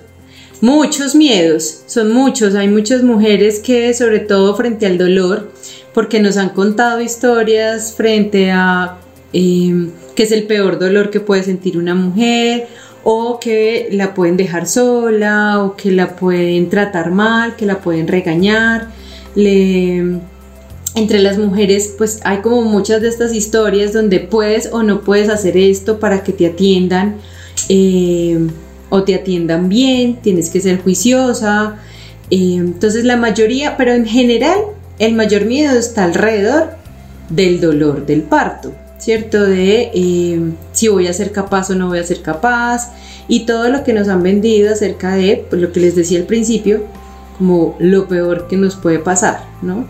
muchos 0.61 1.15
miedos, 1.15 1.83
son 1.87 2.13
muchos. 2.13 2.55
Hay 2.55 2.69
muchas 2.69 3.03
mujeres 3.03 3.59
que, 3.59 3.93
sobre 3.93 4.19
todo 4.19 4.55
frente 4.55 4.85
al 4.85 4.97
dolor, 4.97 5.51
porque 5.93 6.19
nos 6.19 6.37
han 6.37 6.49
contado 6.49 7.01
historias 7.01 7.93
frente 7.93 8.51
a 8.51 8.97
eh, 9.33 9.89
que 10.15 10.23
es 10.23 10.31
el 10.31 10.43
peor 10.43 10.79
dolor 10.79 11.09
que 11.09 11.19
puede 11.19 11.43
sentir 11.43 11.77
una 11.77 11.95
mujer 11.95 12.67
o 13.03 13.39
que 13.39 13.89
la 13.91 14.13
pueden 14.13 14.37
dejar 14.37 14.67
sola 14.67 15.63
o 15.63 15.75
que 15.75 15.91
la 15.91 16.15
pueden 16.15 16.69
tratar 16.69 17.11
mal, 17.11 17.55
que 17.55 17.65
la 17.65 17.79
pueden 17.79 18.07
regañar. 18.07 18.89
Entre 20.95 21.19
las 21.19 21.37
mujeres 21.37 21.95
pues 21.97 22.21
hay 22.23 22.37
como 22.37 22.61
muchas 22.61 23.01
de 23.01 23.09
estas 23.09 23.33
historias 23.33 23.93
donde 23.93 24.19
puedes 24.19 24.69
o 24.71 24.83
no 24.83 25.01
puedes 25.01 25.29
hacer 25.29 25.57
esto 25.57 25.99
para 25.99 26.23
que 26.23 26.33
te 26.33 26.45
atiendan 26.45 27.15
eh, 27.67 28.47
o 28.89 29.03
te 29.03 29.15
atiendan 29.15 29.69
bien, 29.69 30.17
tienes 30.21 30.49
que 30.51 30.61
ser 30.61 30.81
juiciosa. 30.81 31.77
Eh, 32.29 32.55
entonces 32.57 33.05
la 33.05 33.17
mayoría, 33.17 33.75
pero 33.75 33.93
en 33.93 34.05
general 34.05 34.59
el 34.99 35.15
mayor 35.15 35.45
miedo 35.45 35.77
está 35.77 36.03
alrededor 36.03 36.75
del 37.29 37.59
dolor 37.59 38.05
del 38.05 38.21
parto. 38.21 38.73
¿Cierto? 39.03 39.43
De 39.43 39.91
eh, 39.93 40.39
si 40.71 40.87
voy 40.87 41.07
a 41.07 41.13
ser 41.13 41.33
capaz 41.33 41.69
o 41.69 41.75
no 41.75 41.87
voy 41.89 41.99
a 41.99 42.03
ser 42.03 42.21
capaz 42.21 42.93
y 43.27 43.45
todo 43.45 43.67
lo 43.67 43.83
que 43.83 43.91
nos 43.91 44.07
han 44.07 44.23
vendido 44.23 44.71
acerca 44.71 45.15
de 45.15 45.45
pues, 45.49 45.61
lo 45.61 45.73
que 45.73 45.81
les 45.81 45.95
decía 45.95 46.19
al 46.19 46.25
principio, 46.25 46.83
como 47.37 47.75
lo 47.79 48.07
peor 48.07 48.47
que 48.47 48.55
nos 48.55 48.75
puede 48.75 48.99
pasar, 48.99 49.43
¿no? 49.61 49.85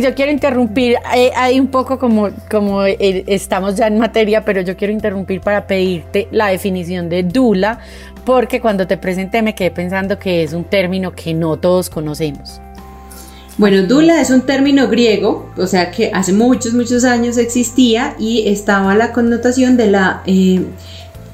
yo 0.00 0.14
quiero 0.14 0.30
interrumpir, 0.30 0.96
eh, 1.14 1.32
hay, 1.36 1.58
un 1.58 1.66
poco 1.66 1.98
como, 1.98 2.30
como 2.48 2.84
eh, 2.84 3.24
estamos 3.26 3.76
ya 3.76 3.88
en 3.88 3.98
materia, 3.98 4.44
pero 4.44 4.60
yo 4.60 4.76
quiero 4.76 4.92
interrumpir 4.92 5.40
para 5.40 5.66
pedirte 5.66 6.28
la 6.30 6.48
definición 6.48 7.08
de 7.08 7.24
Dula, 7.24 7.80
porque 8.24 8.60
cuando 8.60 8.86
te 8.86 8.96
presenté 8.96 9.42
me 9.42 9.54
quedé 9.54 9.72
pensando 9.72 10.18
que 10.18 10.44
es 10.44 10.52
un 10.52 10.64
término 10.64 11.12
que 11.12 11.34
no 11.34 11.58
todos 11.58 11.90
conocemos. 11.90 12.60
Bueno, 13.60 13.82
dula 13.82 14.22
es 14.22 14.30
un 14.30 14.40
término 14.40 14.88
griego, 14.88 15.52
o 15.58 15.66
sea 15.66 15.90
que 15.90 16.10
hace 16.14 16.32
muchos, 16.32 16.72
muchos 16.72 17.04
años 17.04 17.36
existía 17.36 18.16
y 18.18 18.48
estaba 18.48 18.94
la 18.94 19.12
connotación 19.12 19.76
de 19.76 19.90
la, 19.90 20.22
eh, 20.24 20.64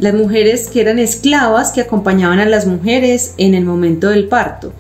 las 0.00 0.12
mujeres 0.12 0.68
que 0.68 0.80
eran 0.80 0.98
esclavas 0.98 1.70
que 1.70 1.82
acompañaban 1.82 2.40
a 2.40 2.44
las 2.44 2.66
mujeres 2.66 3.34
en 3.38 3.54
el 3.54 3.64
momento 3.64 4.10
del 4.10 4.26
parto. 4.26 4.72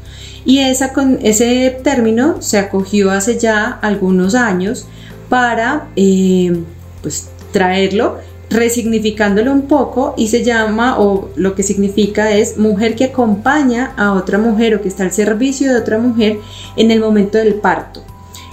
Y 0.44 0.58
esa, 0.58 0.92
con, 0.92 1.20
ese 1.22 1.78
término 1.84 2.42
se 2.42 2.58
acogió 2.58 3.12
hace 3.12 3.38
ya 3.38 3.78
algunos 3.80 4.34
años 4.34 4.88
para 5.28 5.86
eh, 5.94 6.64
pues, 7.00 7.28
traerlo 7.52 8.18
resignificándolo 8.50 9.52
un 9.52 9.62
poco 9.62 10.14
y 10.16 10.28
se 10.28 10.44
llama 10.44 10.98
o 10.98 11.30
lo 11.36 11.54
que 11.54 11.62
significa 11.62 12.30
es 12.30 12.58
mujer 12.58 12.94
que 12.94 13.06
acompaña 13.06 13.92
a 13.96 14.12
otra 14.12 14.38
mujer 14.38 14.74
o 14.74 14.82
que 14.82 14.88
está 14.88 15.02
al 15.02 15.12
servicio 15.12 15.72
de 15.72 15.78
otra 15.78 15.98
mujer 15.98 16.38
en 16.76 16.90
el 16.90 17.00
momento 17.00 17.38
del 17.38 17.54
parto. 17.54 18.02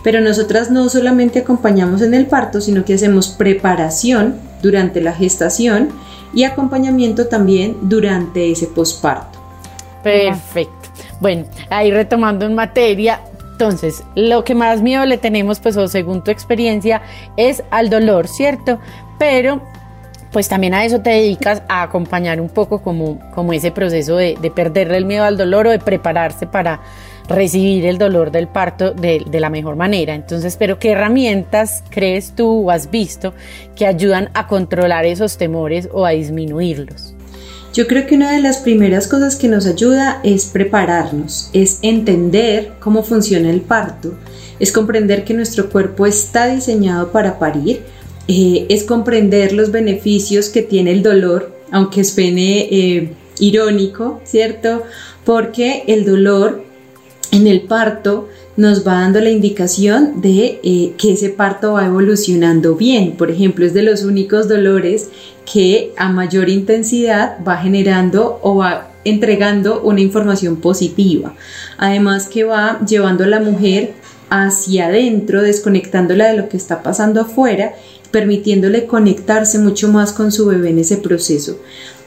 Pero 0.04 0.20
nosotras 0.20 0.70
no 0.70 0.90
solamente 0.90 1.40
acompañamos 1.40 2.02
en 2.02 2.14
el 2.14 2.26
parto, 2.26 2.60
sino 2.60 2.84
que 2.84 2.96
hacemos 2.96 3.30
preparación 3.30 4.36
durante 4.62 5.00
la 5.02 5.14
gestación 5.14 5.90
y 6.34 6.44
acompañamiento 6.44 7.28
también 7.28 7.78
durante 7.84 8.52
ese 8.52 8.68
posparto. 8.68 9.40
Perfecto. 10.04 10.74
Bueno, 11.22 11.46
ahí 11.70 11.92
retomando 11.92 12.46
en 12.46 12.56
materia, 12.56 13.22
entonces, 13.54 14.04
lo 14.16 14.44
que 14.44 14.56
más 14.56 14.82
miedo 14.82 15.06
le 15.06 15.18
tenemos, 15.18 15.60
pues, 15.60 15.78
o 15.78 15.88
según 15.88 16.24
tu 16.24 16.32
experiencia, 16.32 17.02
es 17.38 17.64
al 17.70 17.90
dolor, 17.90 18.28
¿cierto? 18.28 18.80
Pero 19.20 19.62
pues 20.34 20.50
también 20.50 20.74
a 20.74 20.84
eso 20.84 21.00
te 21.00 21.12
dedicas 21.12 21.62
a 21.70 21.84
acompañar 21.84 22.42
un 22.42 22.50
poco 22.50 22.82
como, 22.82 23.20
como 23.34 23.54
ese 23.54 23.72
proceso 23.72 24.18
de, 24.18 24.36
perderle 24.54 24.98
el 24.98 25.06
miedo 25.06 25.24
al 25.24 25.38
dolor 25.38 25.68
o 25.68 25.70
de 25.70 25.80
prepararse 25.80 26.48
para 26.48 26.82
recibir 27.30 27.86
el 27.86 28.00
dolor 28.00 28.32
del 28.32 28.48
parto 28.48 28.92
de, 28.92 29.24
de, 29.26 29.40
la 29.40 29.50
mejor 29.50 29.76
manera. 29.76 30.16
Entonces, 30.16 30.58
pero 30.58 30.80
¿qué 30.80 30.92
herramientas 30.92 31.84
crees 31.90 32.34
tú 32.36 32.68
o 32.68 32.72
has 32.72 32.90
visto 32.90 33.34
que 33.76 33.86
ayudan 33.86 34.30
a 34.34 34.48
controlar 34.48 35.06
esos 35.06 35.38
temores 35.38 35.88
o 35.94 36.06
a 36.06 36.10
disminuirlos? 36.10 37.14
Yo 37.74 37.88
creo 37.88 38.06
que 38.06 38.16
una 38.16 38.32
de 38.32 38.42
las 38.42 38.58
primeras 38.58 39.08
cosas 39.08 39.36
que 39.36 39.48
nos 39.48 39.66
ayuda 39.66 40.20
es 40.24 40.46
prepararnos, 40.46 41.50
es 41.54 41.80
entender 41.82 42.74
cómo 42.80 43.04
funciona 43.04 43.50
el 43.50 43.62
parto, 43.62 44.14
es 44.60 44.72
comprender 44.72 45.24
que 45.24 45.34
nuestro 45.34 45.70
cuerpo 45.70 46.06
está 46.06 46.48
diseñado 46.48 47.12
para 47.12 47.40
parir, 47.40 47.84
eh, 48.28 48.66
es 48.70 48.84
comprender 48.84 49.54
los 49.54 49.72
beneficios 49.72 50.50
que 50.50 50.62
tiene 50.62 50.92
el 50.92 51.04
dolor, 51.04 51.54
aunque 51.72 52.04
suene 52.04 52.68
eh, 52.72 53.14
irónico, 53.40 54.22
¿cierto? 54.24 54.84
Porque 55.26 55.84
el 55.88 56.06
dolor 56.06 56.64
en 57.32 57.48
el 57.48 57.62
parto 57.62 58.30
nos 58.56 58.88
va 58.88 58.94
dando 58.94 59.20
la 59.20 59.32
indicación 59.32 60.22
de 60.22 60.60
eh, 60.64 60.94
que 60.98 61.14
ese 61.14 61.30
parto 61.30 61.74
va 61.74 61.86
evolucionando 61.86 62.76
bien. 62.76 63.14
Por 63.14 63.32
ejemplo, 63.32 63.66
es 63.66 63.74
de 63.74 63.82
los 63.82 64.04
únicos 64.04 64.48
dolores 64.48 65.10
que 65.52 65.92
a 65.98 66.10
mayor 66.10 66.50
intensidad 66.50 67.38
va 67.46 67.58
generando 67.58 68.40
o 68.44 68.58
va 68.58 68.92
entregando 69.04 69.82
una 69.82 70.02
información 70.02 70.58
positiva. 70.58 71.36
Además 71.78 72.28
que 72.28 72.44
va 72.44 72.80
llevando 72.86 73.24
a 73.24 73.28
la 73.28 73.40
mujer 73.40 73.94
hacia 74.30 74.88
adentro, 74.88 75.42
desconectándola 75.42 76.28
de 76.28 76.38
lo 76.38 76.50
que 76.50 76.58
está 76.58 76.84
pasando 76.84 77.22
afuera 77.22 77.74
permitiéndole 78.14 78.86
conectarse 78.86 79.58
mucho 79.58 79.88
más 79.90 80.12
con 80.14 80.32
su 80.32 80.46
bebé 80.46 80.70
en 80.70 80.78
ese 80.78 80.98
proceso, 80.98 81.58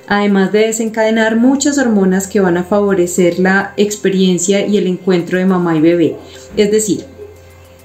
además 0.06 0.52
de 0.52 0.60
desencadenar 0.60 1.34
muchas 1.34 1.78
hormonas 1.78 2.28
que 2.28 2.38
van 2.38 2.56
a 2.56 2.62
favorecer 2.62 3.40
la 3.40 3.74
experiencia 3.76 4.64
y 4.64 4.78
el 4.78 4.86
encuentro 4.86 5.36
de 5.36 5.46
mamá 5.46 5.76
y 5.76 5.80
bebé. 5.80 6.16
Es 6.56 6.70
decir, 6.70 7.04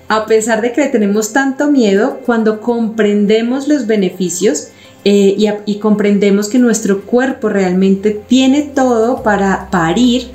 a 0.07 0.27
pesar 0.27 0.61
de 0.61 0.71
que 0.71 0.81
le 0.81 0.89
tenemos 0.89 1.33
tanto 1.33 1.71
miedo, 1.71 2.19
cuando 2.23 2.61
comprendemos 2.61 3.67
los 3.67 3.87
beneficios 3.87 4.67
eh, 5.03 5.33
y, 5.35 5.47
y 5.65 5.79
comprendemos 5.79 6.47
que 6.47 6.59
nuestro 6.59 7.01
cuerpo 7.01 7.49
realmente 7.49 8.11
tiene 8.11 8.61
todo 8.61 9.23
para 9.23 9.71
parir, 9.71 10.29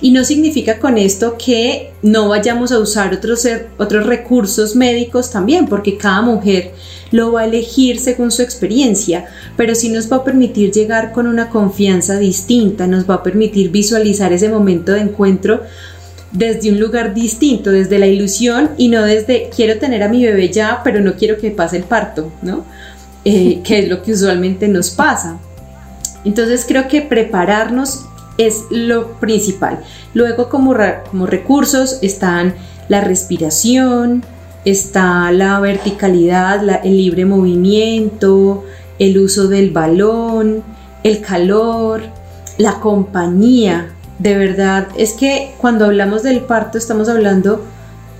y 0.00 0.10
no 0.10 0.24
significa 0.24 0.78
con 0.78 0.98
esto 0.98 1.36
que 1.38 1.92
no 2.02 2.28
vayamos 2.28 2.72
a 2.72 2.78
usar 2.78 3.14
otros, 3.14 3.46
otros 3.78 4.06
recursos 4.06 4.76
médicos 4.76 5.30
también, 5.30 5.66
porque 5.66 5.96
cada 5.96 6.22
mujer 6.22 6.72
lo 7.10 7.32
va 7.32 7.42
a 7.42 7.44
elegir 7.44 7.98
según 8.00 8.30
su 8.30 8.42
experiencia, 8.42 9.26
pero 9.56 9.74
sí 9.74 9.88
nos 9.90 10.10
va 10.10 10.18
a 10.18 10.24
permitir 10.24 10.72
llegar 10.72 11.12
con 11.12 11.26
una 11.26 11.48
confianza 11.50 12.18
distinta, 12.18 12.86
nos 12.86 13.08
va 13.08 13.16
a 13.16 13.22
permitir 13.22 13.70
visualizar 13.70 14.32
ese 14.32 14.48
momento 14.48 14.92
de 14.92 15.00
encuentro 15.00 15.62
desde 16.32 16.70
un 16.70 16.80
lugar 16.80 17.14
distinto, 17.14 17.70
desde 17.70 17.98
la 17.98 18.06
ilusión 18.06 18.70
y 18.78 18.88
no 18.88 19.02
desde 19.02 19.50
quiero 19.54 19.78
tener 19.78 20.02
a 20.02 20.08
mi 20.08 20.24
bebé 20.24 20.50
ya, 20.50 20.80
pero 20.82 21.00
no 21.00 21.14
quiero 21.14 21.38
que 21.38 21.50
pase 21.50 21.76
el 21.76 21.84
parto, 21.84 22.32
¿no? 22.42 22.64
Eh, 23.24 23.60
que 23.62 23.80
es 23.80 23.88
lo 23.88 24.02
que 24.02 24.12
usualmente 24.12 24.66
nos 24.66 24.90
pasa. 24.90 25.38
Entonces 26.24 26.64
creo 26.66 26.88
que 26.88 27.02
prepararnos 27.02 28.06
es 28.38 28.64
lo 28.70 29.12
principal. 29.14 29.80
Luego 30.14 30.48
como, 30.48 30.74
como 31.10 31.26
recursos 31.26 31.98
están 32.02 32.54
la 32.88 33.00
respiración, 33.00 34.24
está 34.64 35.30
la 35.32 35.58
verticalidad, 35.60 36.62
el 36.84 36.96
libre 36.96 37.24
movimiento, 37.24 38.64
el 38.98 39.18
uso 39.18 39.48
del 39.48 39.70
balón, 39.70 40.62
el 41.02 41.20
calor, 41.20 42.02
la 42.58 42.80
compañía. 42.80 43.94
De 44.18 44.36
verdad, 44.36 44.88
es 44.96 45.12
que 45.12 45.54
cuando 45.58 45.86
hablamos 45.86 46.22
del 46.22 46.40
parto 46.40 46.78
estamos 46.78 47.08
hablando 47.08 47.64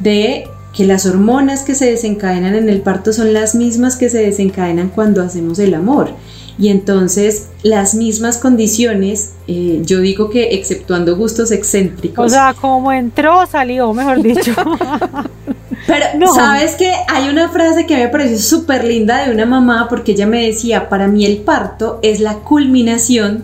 de 0.00 0.47
que 0.75 0.87
las 0.87 1.07
hormonas 1.07 1.62
que 1.62 1.75
se 1.75 1.90
desencadenan 1.90 2.54
en 2.54 2.69
el 2.69 2.81
parto 2.81 3.12
son 3.12 3.33
las 3.35 3.54
mismas 3.54 3.97
que 3.97 4.09
se 4.09 4.19
desencadenan 4.19 4.88
cuando 4.88 5.23
hacemos 5.23 5.59
el 5.59 5.75
amor. 5.75 6.11
Y 6.59 6.68
entonces 6.68 7.49
las 7.62 7.94
mismas 7.94 8.38
condiciones, 8.38 9.32
eh, 9.47 9.82
yo 9.85 10.00
digo 10.00 10.30
que 10.30 10.54
exceptuando 10.54 11.16
gustos 11.16 11.50
excéntricos. 11.50 12.26
O 12.26 12.28
sea, 12.28 12.54
como 12.61 12.92
entró, 12.92 13.47
salió, 13.47 13.92
mejor 13.92 14.23
dicho. 14.23 14.52
Pero 15.87 16.32
sabes 16.32 16.75
que 16.76 16.92
hay 17.09 17.28
una 17.28 17.49
frase 17.49 17.87
que 17.87 17.97
me 17.97 18.09
pareció 18.09 18.38
súper 18.38 18.85
linda 18.85 19.26
de 19.26 19.32
una 19.32 19.47
mamá 19.47 19.87
porque 19.88 20.12
ella 20.12 20.26
me 20.26 20.47
decía, 20.47 20.88
para 20.88 21.09
mí 21.09 21.26
el 21.26 21.38
parto 21.38 21.99
es 22.02 22.21
la 22.21 22.35
culminación 22.35 23.42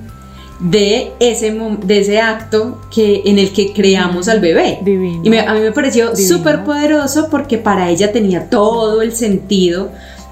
de 0.61 1.13
ese, 1.21 1.57
de 1.83 1.99
ese 2.01 2.21
acto 2.21 2.81
que, 2.93 3.23
en 3.25 3.39
el 3.39 3.53
que 3.53 3.73
creamos 3.73 4.29
al 4.29 4.41
bebé. 4.41 4.81
Y 4.85 5.37
a 5.37 5.55
mí 5.55 5.61
me 5.61 5.73
pareció 5.73 6.17
súper 6.17 6.65
poderoso 6.65 7.29
porque 7.31 7.59
para 7.59 7.91
ella 7.91 8.13
tenía 8.13 8.51
todo 8.51 9.03
el 9.03 9.15
sentido 9.15 9.91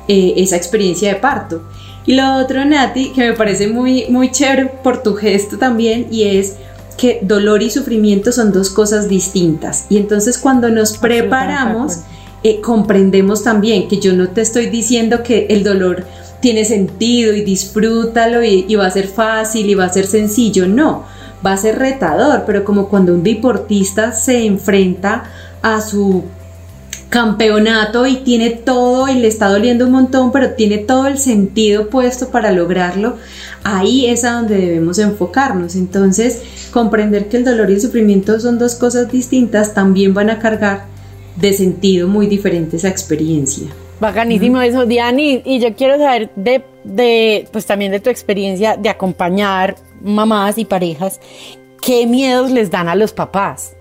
eh, 0.08 0.34
esa 0.36 0.56
experiencia 0.56 1.08
de 1.12 1.16
parto. 1.16 1.62
Y 2.06 2.14
lo 2.14 2.36
otro, 2.36 2.64
Nati, 2.64 3.10
que 3.10 3.28
me 3.28 3.32
parece 3.32 3.68
muy, 3.68 4.06
muy 4.08 4.30
chévere 4.30 4.66
por 4.66 5.02
tu 5.02 5.14
gesto 5.14 5.58
también, 5.58 6.06
y 6.10 6.22
es 6.22 6.56
que 6.96 7.18
dolor 7.22 7.62
y 7.62 7.70
sufrimiento 7.70 8.32
son 8.32 8.52
dos 8.52 8.70
cosas 8.70 9.08
distintas. 9.08 9.86
Y 9.88 9.98
entonces 9.98 10.38
cuando 10.38 10.70
nos 10.70 10.96
preparamos, 10.96 12.00
eh, 12.42 12.60
comprendemos 12.60 13.42
también 13.42 13.88
que 13.88 13.98
yo 13.98 14.12
no 14.12 14.28
te 14.28 14.40
estoy 14.40 14.66
diciendo 14.66 15.22
que 15.22 15.46
el 15.50 15.64
dolor 15.64 16.04
tiene 16.40 16.64
sentido 16.64 17.34
y 17.34 17.42
disfrútalo 17.42 18.42
y, 18.44 18.74
va 18.76 18.86
a 18.86 18.90
ser 18.90 19.08
fácil 19.08 19.68
y 19.68 19.74
va 19.74 19.86
a 19.86 19.92
ser 19.92 20.06
sencillo. 20.06 20.66
No, 20.66 21.04
va 21.44 21.52
a 21.52 21.56
ser 21.56 21.78
retador, 21.78 22.44
pero 22.46 22.64
como 22.64 22.88
cuando 22.88 23.14
un 23.14 23.22
deportista 23.22 24.12
se 24.12 24.46
enfrenta 24.46 25.24
a 25.62 25.80
su 25.80 26.24
campeonato 27.08 28.06
y 28.06 28.16
tiene 28.16 28.50
todo 28.50 29.08
y 29.08 29.14
le 29.14 29.28
está 29.28 29.48
doliendo 29.48 29.86
un 29.86 29.92
montón, 29.92 30.32
pero 30.32 30.50
tiene 30.50 30.78
todo 30.78 31.06
el 31.06 31.18
sentido 31.18 31.88
puesto 31.88 32.30
para 32.30 32.50
lograrlo, 32.52 33.16
ahí 33.62 34.06
es 34.06 34.24
a 34.24 34.32
donde 34.32 34.56
debemos 34.56 34.98
enfocarnos. 34.98 35.76
Entonces, 35.76 36.42
comprender 36.72 37.28
que 37.28 37.38
el 37.38 37.44
dolor 37.44 37.70
y 37.70 37.74
el 37.74 37.80
sufrimiento 37.80 38.38
son 38.40 38.58
dos 38.58 38.74
cosas 38.74 39.10
distintas, 39.10 39.74
también 39.74 40.14
van 40.14 40.30
a 40.30 40.38
cargar 40.38 40.84
de 41.36 41.52
sentido 41.52 42.08
muy 42.08 42.26
diferente 42.26 42.76
esa 42.76 42.88
experiencia. 42.88 43.68
Bacanísimo 44.00 44.60
eso, 44.60 44.84
Diani. 44.84 45.42
Y 45.44 45.58
yo 45.58 45.74
quiero 45.74 45.96
saber 45.96 46.30
de, 46.36 46.62
de, 46.84 47.48
pues 47.50 47.64
también 47.66 47.92
de 47.92 48.00
tu 48.00 48.10
experiencia 48.10 48.76
de 48.76 48.88
acompañar 48.88 49.76
mamás 50.02 50.58
y 50.58 50.64
parejas, 50.64 51.20
¿qué 51.80 52.06
miedos 52.06 52.50
les 52.50 52.70
dan 52.70 52.88
a 52.88 52.94
los 52.94 53.12
papás? 53.12 53.74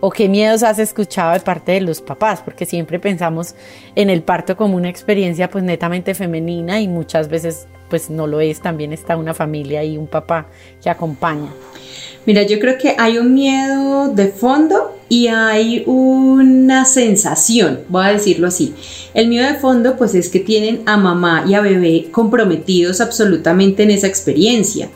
¿O 0.00 0.10
qué 0.10 0.28
miedos 0.28 0.62
has 0.62 0.78
escuchado 0.78 1.32
de 1.32 1.40
parte 1.40 1.72
de 1.72 1.80
los 1.80 2.00
papás? 2.00 2.40
Porque 2.44 2.64
siempre 2.64 3.00
pensamos 3.00 3.56
en 3.96 4.10
el 4.10 4.22
parto 4.22 4.56
como 4.56 4.76
una 4.76 4.88
experiencia 4.88 5.50
pues 5.50 5.64
netamente 5.64 6.14
femenina 6.14 6.80
y 6.80 6.86
muchas 6.86 7.28
veces 7.28 7.66
pues 7.90 8.08
no 8.08 8.26
lo 8.26 8.40
es, 8.40 8.60
también 8.60 8.92
está 8.92 9.16
una 9.16 9.34
familia 9.34 9.82
y 9.82 9.96
un 9.96 10.06
papá 10.06 10.46
que 10.80 10.88
acompaña. 10.88 11.48
Mira, 12.26 12.42
yo 12.42 12.60
creo 12.60 12.78
que 12.78 12.94
hay 12.96 13.18
un 13.18 13.34
miedo 13.34 14.08
de 14.14 14.28
fondo 14.28 14.96
y 15.08 15.28
hay 15.28 15.82
una 15.86 16.84
sensación, 16.84 17.80
voy 17.88 18.04
a 18.04 18.12
decirlo 18.12 18.46
así. 18.46 18.74
El 19.14 19.28
miedo 19.28 19.48
de 19.48 19.58
fondo 19.58 19.96
pues 19.96 20.14
es 20.14 20.28
que 20.28 20.38
tienen 20.38 20.82
a 20.86 20.96
mamá 20.96 21.44
y 21.48 21.54
a 21.54 21.60
bebé 21.60 22.08
comprometidos 22.12 23.00
absolutamente 23.00 23.82
en 23.82 23.90
esa 23.90 24.06
experiencia 24.06 24.90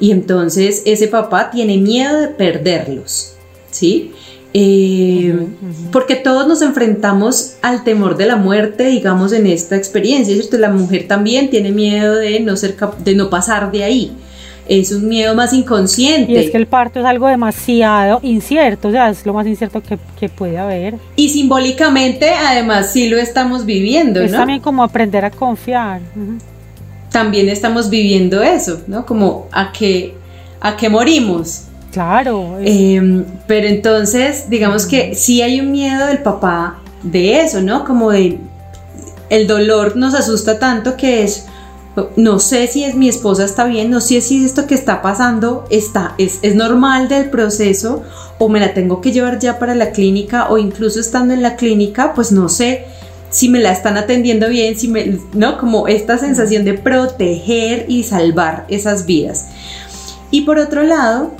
y 0.00 0.12
entonces 0.12 0.82
ese 0.86 1.08
papá 1.08 1.50
tiene 1.50 1.76
miedo 1.76 2.20
de 2.20 2.28
perderlos, 2.28 3.34
¿sí? 3.70 4.12
Eh, 4.58 5.36
porque 5.92 6.16
todos 6.16 6.48
nos 6.48 6.62
enfrentamos 6.62 7.56
al 7.60 7.84
temor 7.84 8.16
de 8.16 8.24
la 8.24 8.36
muerte, 8.36 8.86
digamos, 8.86 9.32
en 9.32 9.46
esta 9.46 9.76
experiencia, 9.76 10.34
¿cierto? 10.34 10.56
La 10.56 10.70
mujer 10.70 11.06
también 11.06 11.50
tiene 11.50 11.72
miedo 11.72 12.14
de 12.14 12.40
no, 12.40 12.56
ser 12.56 12.74
de 13.04 13.14
no 13.14 13.28
pasar 13.28 13.70
de 13.70 13.84
ahí 13.84 14.16
es 14.68 14.92
un 14.92 15.08
miedo 15.08 15.34
más 15.34 15.52
inconsciente. 15.52 16.32
Y 16.32 16.36
es 16.36 16.50
que 16.50 16.56
el 16.56 16.66
parto 16.66 17.00
es 17.00 17.06
algo 17.06 17.28
demasiado 17.28 18.20
incierto, 18.22 18.88
o 18.88 18.90
sea, 18.90 19.10
es 19.10 19.24
lo 19.24 19.32
más 19.32 19.46
incierto 19.46 19.82
que, 19.82 20.28
puede 20.28 20.58
haber. 20.58 20.96
Y 21.14 21.28
simbólicamente, 21.28 22.30
además, 22.30 22.92
sí 22.92 23.08
lo 23.08 23.16
estamos 23.16 23.64
viviendo, 23.64 24.20
es 24.20 24.32
también 24.32 24.60
como 24.60 24.82
aprender 24.82 25.24
a 25.24 25.30
confiar. 25.30 26.00
También 27.10 27.48
estamos 27.48 27.88
viviendo 27.88 28.42
eso, 28.42 28.82
¿no? 28.86 29.06
Como 29.06 29.46
a 29.52 29.72
que, 29.72 30.14
a 30.60 30.76
que 30.76 30.88
morimos. 30.88 31.62
Claro. 31.96 32.58
Em, 32.62 33.24
pero 33.46 33.66
entonces, 33.68 34.50
digamos 34.50 34.84
que 34.84 35.14
sí 35.14 35.40
hay 35.40 35.60
un 35.60 35.72
miedo 35.72 36.06
del 36.08 36.18
papá 36.18 36.78
de 37.02 37.40
eso, 37.40 37.62
¿no? 37.62 37.86
Como 37.86 38.10
de 38.10 38.38
el 39.30 39.46
dolor 39.46 39.96
nos 39.96 40.12
asusta 40.12 40.58
tanto 40.58 40.98
que 40.98 41.24
es 41.24 41.46
no 42.16 42.38
sé 42.38 42.66
si 42.66 42.84
es 42.84 42.96
mi 42.96 43.08
esposa 43.08 43.46
está 43.46 43.64
bien, 43.64 43.88
no 43.88 44.02
sé 44.02 44.20
si 44.20 44.44
esto 44.44 44.66
que 44.66 44.74
está 44.74 45.00
pasando 45.00 45.64
está, 45.70 46.14
es, 46.18 46.42
normal 46.54 47.08
del 47.08 47.30
proceso 47.30 48.02
o 48.38 48.50
me 48.50 48.60
la 48.60 48.74
tengo 48.74 49.00
que 49.00 49.12
llevar 49.12 49.38
ya 49.38 49.58
para 49.58 49.74
la 49.74 49.92
clínica 49.92 50.50
o 50.50 50.58
incluso 50.58 51.00
estando 51.00 51.32
en 51.32 51.40
la 51.40 51.56
clínica, 51.56 52.12
pues 52.12 52.30
no 52.30 52.50
sé 52.50 52.84
si 53.30 53.48
me 53.48 53.58
la 53.58 53.72
están 53.72 53.96
atendiendo 53.96 54.50
bien, 54.50 54.78
si 54.78 54.88
me, 54.88 55.18
¿no? 55.32 55.56
Como 55.56 55.88
esta 55.88 56.18
sensación 56.18 56.66
de 56.66 56.74
proteger 56.74 57.86
y 57.88 58.02
salvar 58.02 58.66
esas 58.68 59.06
vidas. 59.06 59.46
Y 60.30 60.42
por 60.42 60.58
otro 60.58 60.82
lado, 60.82 61.32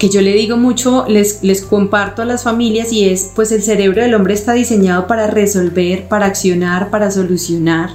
que 0.00 0.08
yo 0.08 0.22
le 0.22 0.32
digo 0.32 0.56
mucho, 0.56 1.04
les, 1.08 1.42
les 1.42 1.60
comparto 1.60 2.22
a 2.22 2.24
las 2.24 2.42
familias 2.42 2.90
y 2.90 3.06
es, 3.06 3.32
pues 3.34 3.52
el 3.52 3.62
cerebro 3.62 4.00
del 4.00 4.14
hombre 4.14 4.32
está 4.32 4.54
diseñado 4.54 5.06
para 5.06 5.26
resolver, 5.26 6.08
para 6.08 6.24
accionar, 6.24 6.88
para 6.88 7.10
solucionar 7.10 7.90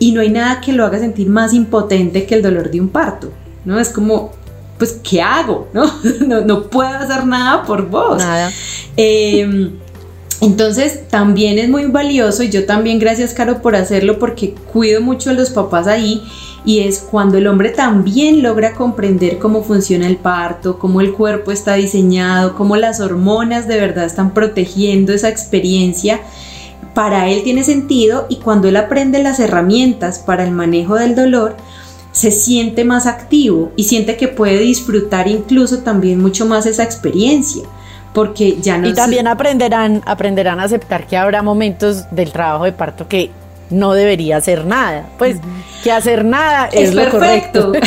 y 0.00 0.10
no 0.10 0.22
hay 0.22 0.30
nada 0.30 0.60
que 0.60 0.72
lo 0.72 0.84
haga 0.84 0.98
sentir 0.98 1.28
más 1.28 1.52
impotente 1.54 2.26
que 2.26 2.34
el 2.34 2.42
dolor 2.42 2.72
de 2.72 2.80
un 2.80 2.88
parto, 2.88 3.30
¿no? 3.64 3.78
Es 3.78 3.90
como, 3.90 4.32
pues, 4.76 4.98
¿qué 5.08 5.22
hago? 5.22 5.68
No, 5.72 6.40
no, 6.40 6.64
puedo 6.64 6.88
hacer 6.88 7.24
nada 7.24 7.62
por 7.62 7.88
vos. 7.88 8.18
Nada. 8.18 8.50
Em, 8.96 9.70
entonces 10.40 11.06
también 11.06 11.60
es 11.60 11.68
muy 11.68 11.84
valioso 11.84 12.42
y 12.42 12.50
yo 12.50 12.66
también 12.66 12.98
gracias 12.98 13.34
Caro 13.34 13.62
por 13.62 13.76
hacerlo 13.76 14.18
porque 14.18 14.54
cuido 14.72 15.00
mucho 15.00 15.30
a 15.30 15.34
los 15.34 15.50
papás 15.50 15.86
ahí 15.86 16.24
y 16.64 16.80
es 16.80 16.98
cuando 16.98 17.38
el 17.38 17.46
hombre 17.46 17.70
también 17.70 18.42
logra 18.42 18.74
comprender 18.74 19.38
cómo 19.38 19.62
funciona 19.62 20.06
el 20.06 20.16
parto, 20.16 20.78
cómo 20.78 21.00
el 21.00 21.12
cuerpo 21.12 21.52
está 21.52 21.74
diseñado, 21.74 22.54
cómo 22.54 22.76
las 22.76 23.00
hormonas 23.00 23.66
de 23.66 23.80
verdad 23.80 24.04
están 24.04 24.32
protegiendo 24.32 25.12
esa 25.12 25.28
experiencia 25.28 26.20
para 26.94 27.28
él 27.28 27.42
tiene 27.42 27.64
sentido 27.64 28.26
y 28.28 28.36
cuando 28.36 28.68
él 28.68 28.76
aprende 28.76 29.22
las 29.22 29.38
herramientas 29.40 30.18
para 30.18 30.44
el 30.44 30.50
manejo 30.50 30.96
del 30.96 31.14
dolor, 31.14 31.56
se 32.12 32.30
siente 32.30 32.84
más 32.84 33.06
activo 33.06 33.72
y 33.76 33.84
siente 33.84 34.16
que 34.16 34.28
puede 34.28 34.58
disfrutar 34.58 35.28
incluso 35.28 35.78
también 35.78 36.20
mucho 36.20 36.46
más 36.46 36.66
esa 36.66 36.82
experiencia 36.82 37.62
porque 38.12 38.58
ya 38.60 38.76
no 38.76 38.88
y 38.88 38.94
también 38.94 39.28
aprenderán 39.28 40.02
aprenderán 40.04 40.58
a 40.58 40.64
aceptar 40.64 41.06
que 41.06 41.16
habrá 41.16 41.42
momentos 41.42 42.06
del 42.10 42.32
trabajo 42.32 42.64
de 42.64 42.72
parto 42.72 43.06
que 43.06 43.30
no 43.70 43.94
debería 43.94 44.36
hacer 44.36 44.64
nada. 44.66 45.08
Pues 45.18 45.38
que 45.82 45.90
hacer 45.90 46.24
nada 46.24 46.68
es, 46.72 46.94
lo 46.94 47.08
correcto. 47.10 47.72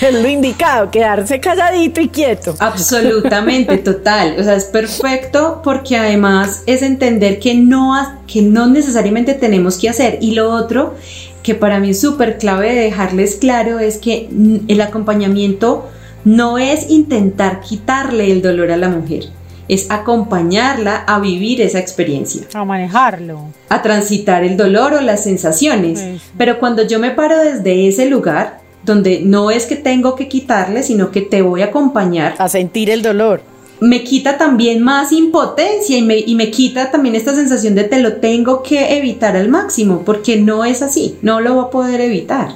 es 0.00 0.12
lo 0.12 0.28
indicado, 0.28 0.90
quedarse 0.90 1.38
calladito 1.40 2.00
y 2.00 2.08
quieto. 2.08 2.54
Absolutamente, 2.58 3.78
total. 3.84 4.36
O 4.38 4.42
sea, 4.42 4.56
es 4.56 4.64
perfecto 4.64 5.60
porque 5.62 5.96
además 5.96 6.62
es 6.66 6.82
entender 6.82 7.38
que 7.38 7.54
no, 7.54 7.94
que 8.26 8.42
no 8.42 8.66
necesariamente 8.66 9.34
tenemos 9.34 9.78
que 9.78 9.88
hacer. 9.88 10.18
Y 10.20 10.32
lo 10.32 10.50
otro 10.50 10.96
que 11.42 11.54
para 11.54 11.78
mí 11.78 11.90
es 11.90 12.00
súper 12.00 12.38
clave 12.38 12.74
de 12.74 12.80
dejarles 12.80 13.36
claro 13.36 13.78
es 13.78 13.98
que 13.98 14.28
el 14.68 14.80
acompañamiento 14.80 15.88
no 16.24 16.58
es 16.58 16.90
intentar 16.90 17.60
quitarle 17.60 18.32
el 18.32 18.42
dolor 18.42 18.72
a 18.72 18.76
la 18.76 18.88
mujer 18.88 19.30
es 19.68 19.90
acompañarla 19.90 21.04
a 21.06 21.20
vivir 21.20 21.60
esa 21.60 21.78
experiencia. 21.78 22.42
A 22.54 22.64
manejarlo. 22.64 23.52
A 23.68 23.82
transitar 23.82 24.44
el 24.44 24.56
dolor 24.56 24.94
o 24.94 25.00
las 25.00 25.22
sensaciones. 25.22 26.02
Pero 26.36 26.58
cuando 26.58 26.86
yo 26.86 26.98
me 26.98 27.10
paro 27.10 27.38
desde 27.38 27.88
ese 27.88 28.06
lugar, 28.06 28.60
donde 28.84 29.20
no 29.20 29.50
es 29.50 29.66
que 29.66 29.76
tengo 29.76 30.14
que 30.16 30.28
quitarle, 30.28 30.82
sino 30.82 31.10
que 31.10 31.20
te 31.20 31.42
voy 31.42 31.62
a 31.62 31.66
acompañar. 31.66 32.34
A 32.38 32.48
sentir 32.48 32.90
el 32.90 33.02
dolor. 33.02 33.42
Me 33.80 34.02
quita 34.02 34.38
también 34.38 34.82
más 34.82 35.12
impotencia 35.12 35.96
y 35.96 36.02
me, 36.02 36.18
y 36.18 36.34
me 36.34 36.50
quita 36.50 36.90
también 36.90 37.14
esta 37.14 37.34
sensación 37.34 37.76
de 37.76 37.84
te 37.84 38.00
lo 38.00 38.14
tengo 38.14 38.62
que 38.62 38.98
evitar 38.98 39.36
al 39.36 39.48
máximo, 39.48 40.02
porque 40.04 40.36
no 40.36 40.64
es 40.64 40.82
así, 40.82 41.16
no 41.22 41.40
lo 41.40 41.56
va 41.56 41.62
a 41.64 41.70
poder 41.70 42.00
evitar. 42.00 42.54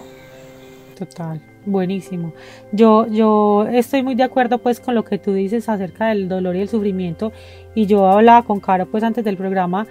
Total. 0.98 1.40
Buenísimo. 1.64 2.33
Yo, 2.72 3.07
yo 3.07 3.66
estoy 3.70 4.03
muy 4.03 4.16
de 4.16 4.25
acuerdo 4.25 4.59
pues 4.59 4.81
con 4.81 4.94
lo 4.94 5.05
que 5.05 5.18
tú 5.18 5.33
dices 5.33 5.68
acerca 5.68 6.09
del 6.09 6.29
dolor 6.29 6.57
y 6.57 6.62
el 6.62 6.68
sufrimiento 6.68 7.33
y 7.75 7.87
yo 7.87 8.07
hablaba 8.07 8.42
con 8.42 8.59
Caro 8.59 8.87
pues 8.87 9.05
antes 9.05 9.25
del 9.25 9.37
programa 9.37 9.87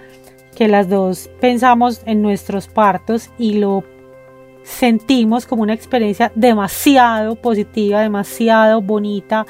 que 0.54 0.68
las 0.68 0.88
dos 0.90 1.30
pensamos 1.40 2.02
en 2.04 2.20
nuestros 2.20 2.68
partos 2.68 3.30
y 3.38 3.54
lo 3.54 3.84
sentimos 4.64 5.46
como 5.46 5.62
una 5.62 5.72
experiencia 5.72 6.30
demasiado 6.34 7.36
positiva, 7.36 8.00
demasiado 8.00 8.80
bonita. 8.80 9.46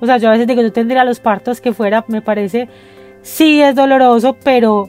O 0.00 0.06
sea, 0.06 0.16
yo 0.16 0.28
a 0.28 0.32
veces 0.32 0.46
digo, 0.46 0.62
yo 0.62 0.72
tendría 0.72 1.04
los 1.04 1.20
partos 1.20 1.60
que 1.60 1.72
fuera, 1.72 2.04
me 2.08 2.22
parece, 2.22 2.68
sí 3.22 3.60
es 3.60 3.74
doloroso, 3.74 4.36
pero 4.42 4.88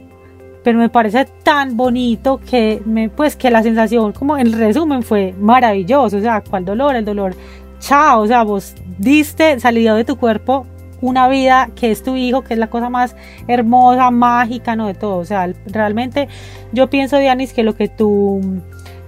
pero 0.68 0.80
me 0.80 0.90
parece 0.90 1.24
tan 1.42 1.78
bonito 1.78 2.38
que 2.46 2.82
me 2.84 3.08
pues 3.08 3.36
que 3.36 3.50
la 3.50 3.62
sensación 3.62 4.12
como 4.12 4.36
en 4.36 4.52
resumen 4.52 5.02
fue 5.02 5.34
maravilloso, 5.40 6.18
o 6.18 6.20
sea, 6.20 6.42
cuál 6.42 6.66
dolor, 6.66 6.94
el 6.94 7.06
dolor, 7.06 7.34
chao, 7.80 8.20
o 8.20 8.26
sea, 8.26 8.42
vos 8.42 8.74
diste, 8.98 9.58
salido 9.60 9.96
de 9.96 10.04
tu 10.04 10.18
cuerpo 10.18 10.66
una 11.00 11.26
vida 11.26 11.70
que 11.74 11.90
es 11.90 12.02
tu 12.02 12.16
hijo, 12.16 12.42
que 12.42 12.52
es 12.52 12.60
la 12.60 12.66
cosa 12.66 12.90
más 12.90 13.16
hermosa, 13.46 14.10
mágica, 14.10 14.76
no 14.76 14.88
de 14.88 14.92
todo, 14.92 15.16
o 15.16 15.24
sea, 15.24 15.50
realmente 15.64 16.28
yo 16.72 16.90
pienso 16.90 17.16
Dianis 17.16 17.54
que 17.54 17.62
lo 17.62 17.74
que 17.74 17.88
tú 17.88 18.60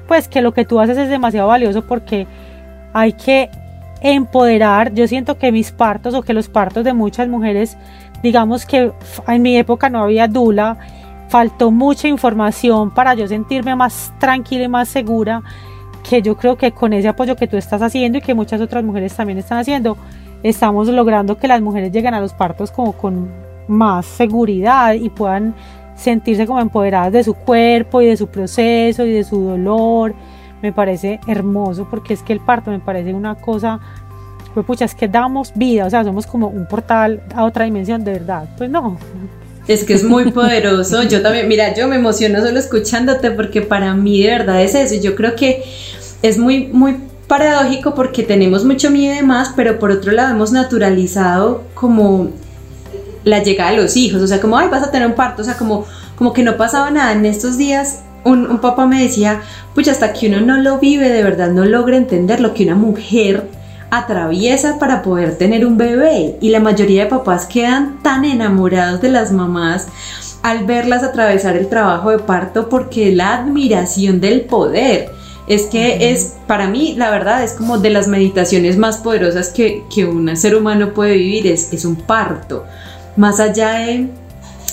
pues 0.09 0.29
que 0.29 0.41
lo 0.41 0.55
que 0.55 0.65
tú 0.65 0.81
haces 0.81 0.97
es 0.97 1.11
demasiado 1.11 1.49
valioso 1.49 1.85
porque 1.87 2.27
hay 2.95 3.13
que 3.13 3.51
empoderar, 4.01 4.95
yo 4.95 5.07
siento 5.07 5.37
que 5.37 5.53
mis 5.53 5.73
partos 5.73 6.15
o 6.15 6.23
que 6.23 6.33
los 6.33 6.49
partos 6.49 6.85
de 6.85 6.95
muchas 6.95 7.29
mujeres, 7.29 7.77
digamos 8.23 8.65
que 8.65 8.93
en 9.29 9.43
mi 9.43 9.59
época 9.59 9.91
no 9.91 10.03
había 10.03 10.27
dula, 10.27 10.79
faltó 11.31 11.71
mucha 11.71 12.09
información 12.09 12.91
para 12.91 13.15
yo 13.15 13.29
sentirme 13.29 13.77
más 13.77 14.13
tranquila 14.19 14.65
y 14.65 14.69
más 14.69 14.89
segura, 14.89 15.43
que 16.03 16.23
yo 16.23 16.37
creo 16.37 16.57
que 16.57 16.73
con 16.73 16.93
ese 16.93 17.07
apoyo 17.07 17.37
que 17.37 17.47
tú 17.47 17.57
estás 17.57 17.81
haciendo 17.83 18.19
y 18.19 18.21
que 18.21 18.35
muchas 18.35 18.61
otras 18.61 18.83
mujeres 18.83 19.15
también 19.15 19.39
están 19.39 19.59
haciendo, 19.59 19.97
estamos 20.43 20.89
logrando 20.89 21.39
que 21.39 21.47
las 21.47 21.61
mujeres 21.63 21.93
lleguen 21.93 22.15
a 22.15 22.21
los 22.21 22.33
partos 22.33 22.73
como 22.73 22.95
con 22.95 23.29
más 23.69 24.07
seguridad 24.07 24.95
y 24.95 25.09
puedan 25.09 25.55
sentirse 25.95 26.49
como 26.49 26.61
empoderadas 26.61 27.13
de 27.13 27.23
su 27.23 27.35
cuerpo 27.35 28.03
y 28.03 28.07
de 28.07 28.17
su 28.17 28.27
proceso 28.27 29.07
y 29.07 29.13
de 29.13 29.23
su 29.23 29.41
dolor. 29.41 30.17
Me 30.63 30.73
parece 30.73 31.21
hermoso 31.29 31.87
porque 31.89 32.15
es 32.15 32.25
que 32.25 32.33
el 32.33 32.41
parto 32.41 32.73
me 32.73 32.81
parece 32.81 33.15
una 33.15 33.37
cosa, 33.37 33.79
pues 34.53 34.67
pucha, 34.67 34.85
es 34.85 34.97
que 34.97 35.07
damos 35.07 35.53
vida, 35.55 35.87
o 35.87 35.91
sea, 35.91 36.03
somos 36.03 36.27
como 36.27 36.49
un 36.49 36.67
portal 36.67 37.23
a 37.37 37.45
otra 37.45 37.67
dimensión, 37.67 38.03
de 38.03 38.15
verdad. 38.15 38.49
Pues 38.59 38.69
no. 38.69 38.99
Es 39.69 39.85
que 39.85 39.95
es 39.95 40.05
muy 40.05 40.31
poderoso. 40.33 41.03
Yo 41.05 41.23
también, 41.23 41.49
mira, 41.49 41.75
yo 41.75 41.89
me 41.89 41.97
emociono 41.97 42.41
solo 42.41 42.59
escuchándote 42.59 43.31
porque 43.31 43.63
para 43.63 43.95
mí 43.95 44.23
de 44.23 44.31
verdad 44.31 44.63
es 44.63 44.75
eso. 44.75 44.95
Yo 45.03 45.15
creo 45.15 45.37
que 45.37 45.63
es 46.23 46.39
muy, 46.39 46.67
muy 46.69 46.97
paradójico 47.27 47.95
porque 47.95 48.23
tenemos 48.23 48.65
mucho 48.65 48.91
miedo 48.91 49.15
y 49.15 49.19
demás, 49.19 49.53
pero 49.55 49.79
por 49.79 49.91
otro 49.91 50.13
lado 50.13 50.35
hemos 50.35 50.51
naturalizado 50.51 51.63
como 51.75 52.31
la 53.23 53.43
llegada 53.43 53.71
de 53.71 53.77
los 53.77 53.97
hijos, 53.97 54.23
o 54.23 54.27
sea, 54.27 54.41
como, 54.41 54.59
ay, 54.59 54.69
vas 54.69 54.83
a 54.83 54.91
tener 54.91 55.07
un 55.07 55.15
parto, 55.15 55.43
o 55.43 55.45
sea, 55.45 55.57
como, 55.57 55.87
como 56.17 56.33
que 56.33 56.43
no 56.43 56.57
pasaba 56.57 56.91
nada. 56.91 57.13
En 57.13 57.27
estos 57.27 57.57
días 57.57 58.01
un, 58.25 58.59
papá 58.59 58.87
me 58.87 59.03
decía, 59.03 59.43
pucha, 59.75 59.93
hasta 59.93 60.13
que 60.13 60.29
uno 60.29 60.41
no 60.41 60.57
lo 60.59 60.79
vive, 60.79 61.09
de 61.09 61.23
verdad 61.23 61.51
no 61.51 61.65
logra 61.65 61.97
entender 61.97 62.41
lo 62.41 62.55
que 62.55 62.65
una 62.65 62.75
mujer 62.75 63.45
atraviesa 63.91 64.79
para 64.79 65.03
poder 65.03 65.37
tener 65.37 65.67
un 65.67 65.77
bebé. 65.77 66.37
Y 66.41 66.51
la 66.51 66.61
mayoría 66.61 67.05
de 67.05 67.11
papás 67.11 67.47
quedan 67.47 68.03
tan 68.03 68.25
enamorados 68.25 69.01
de 69.01 69.11
las 69.11 69.33
mamás 69.33 69.89
al 70.43 70.65
verlas 70.65 71.03
atravesar 71.03 71.57
el 71.57 71.69
trabajo 71.69 72.11
de 72.11 72.19
parto 72.19 72.69
porque 72.69 73.15
la 73.15 73.35
admiración 73.35 74.21
del 74.21 74.43
poder 74.43 75.11
es 75.47 75.67
que 75.67 76.13
es, 76.13 76.37
para 76.47 76.69
mí, 76.69 76.95
la 76.97 77.11
verdad, 77.11 77.43
es 77.43 77.53
como 77.55 77.79
de 77.79 77.91
las 77.91 78.07
meditaciones 78.07 78.77
más 78.77 78.99
poderosas 78.99 79.49
que, 79.49 79.85
que 79.93 80.05
un 80.05 80.37
ser 80.37 80.55
humano 80.55 80.95
puede 80.95 81.17
vivir, 81.17 81.49
es, 81.49 81.73
es 81.73 81.85
un 81.85 81.97
parto 81.97 82.65
más 83.17 83.41
allá 83.41 83.73
de 83.73 84.09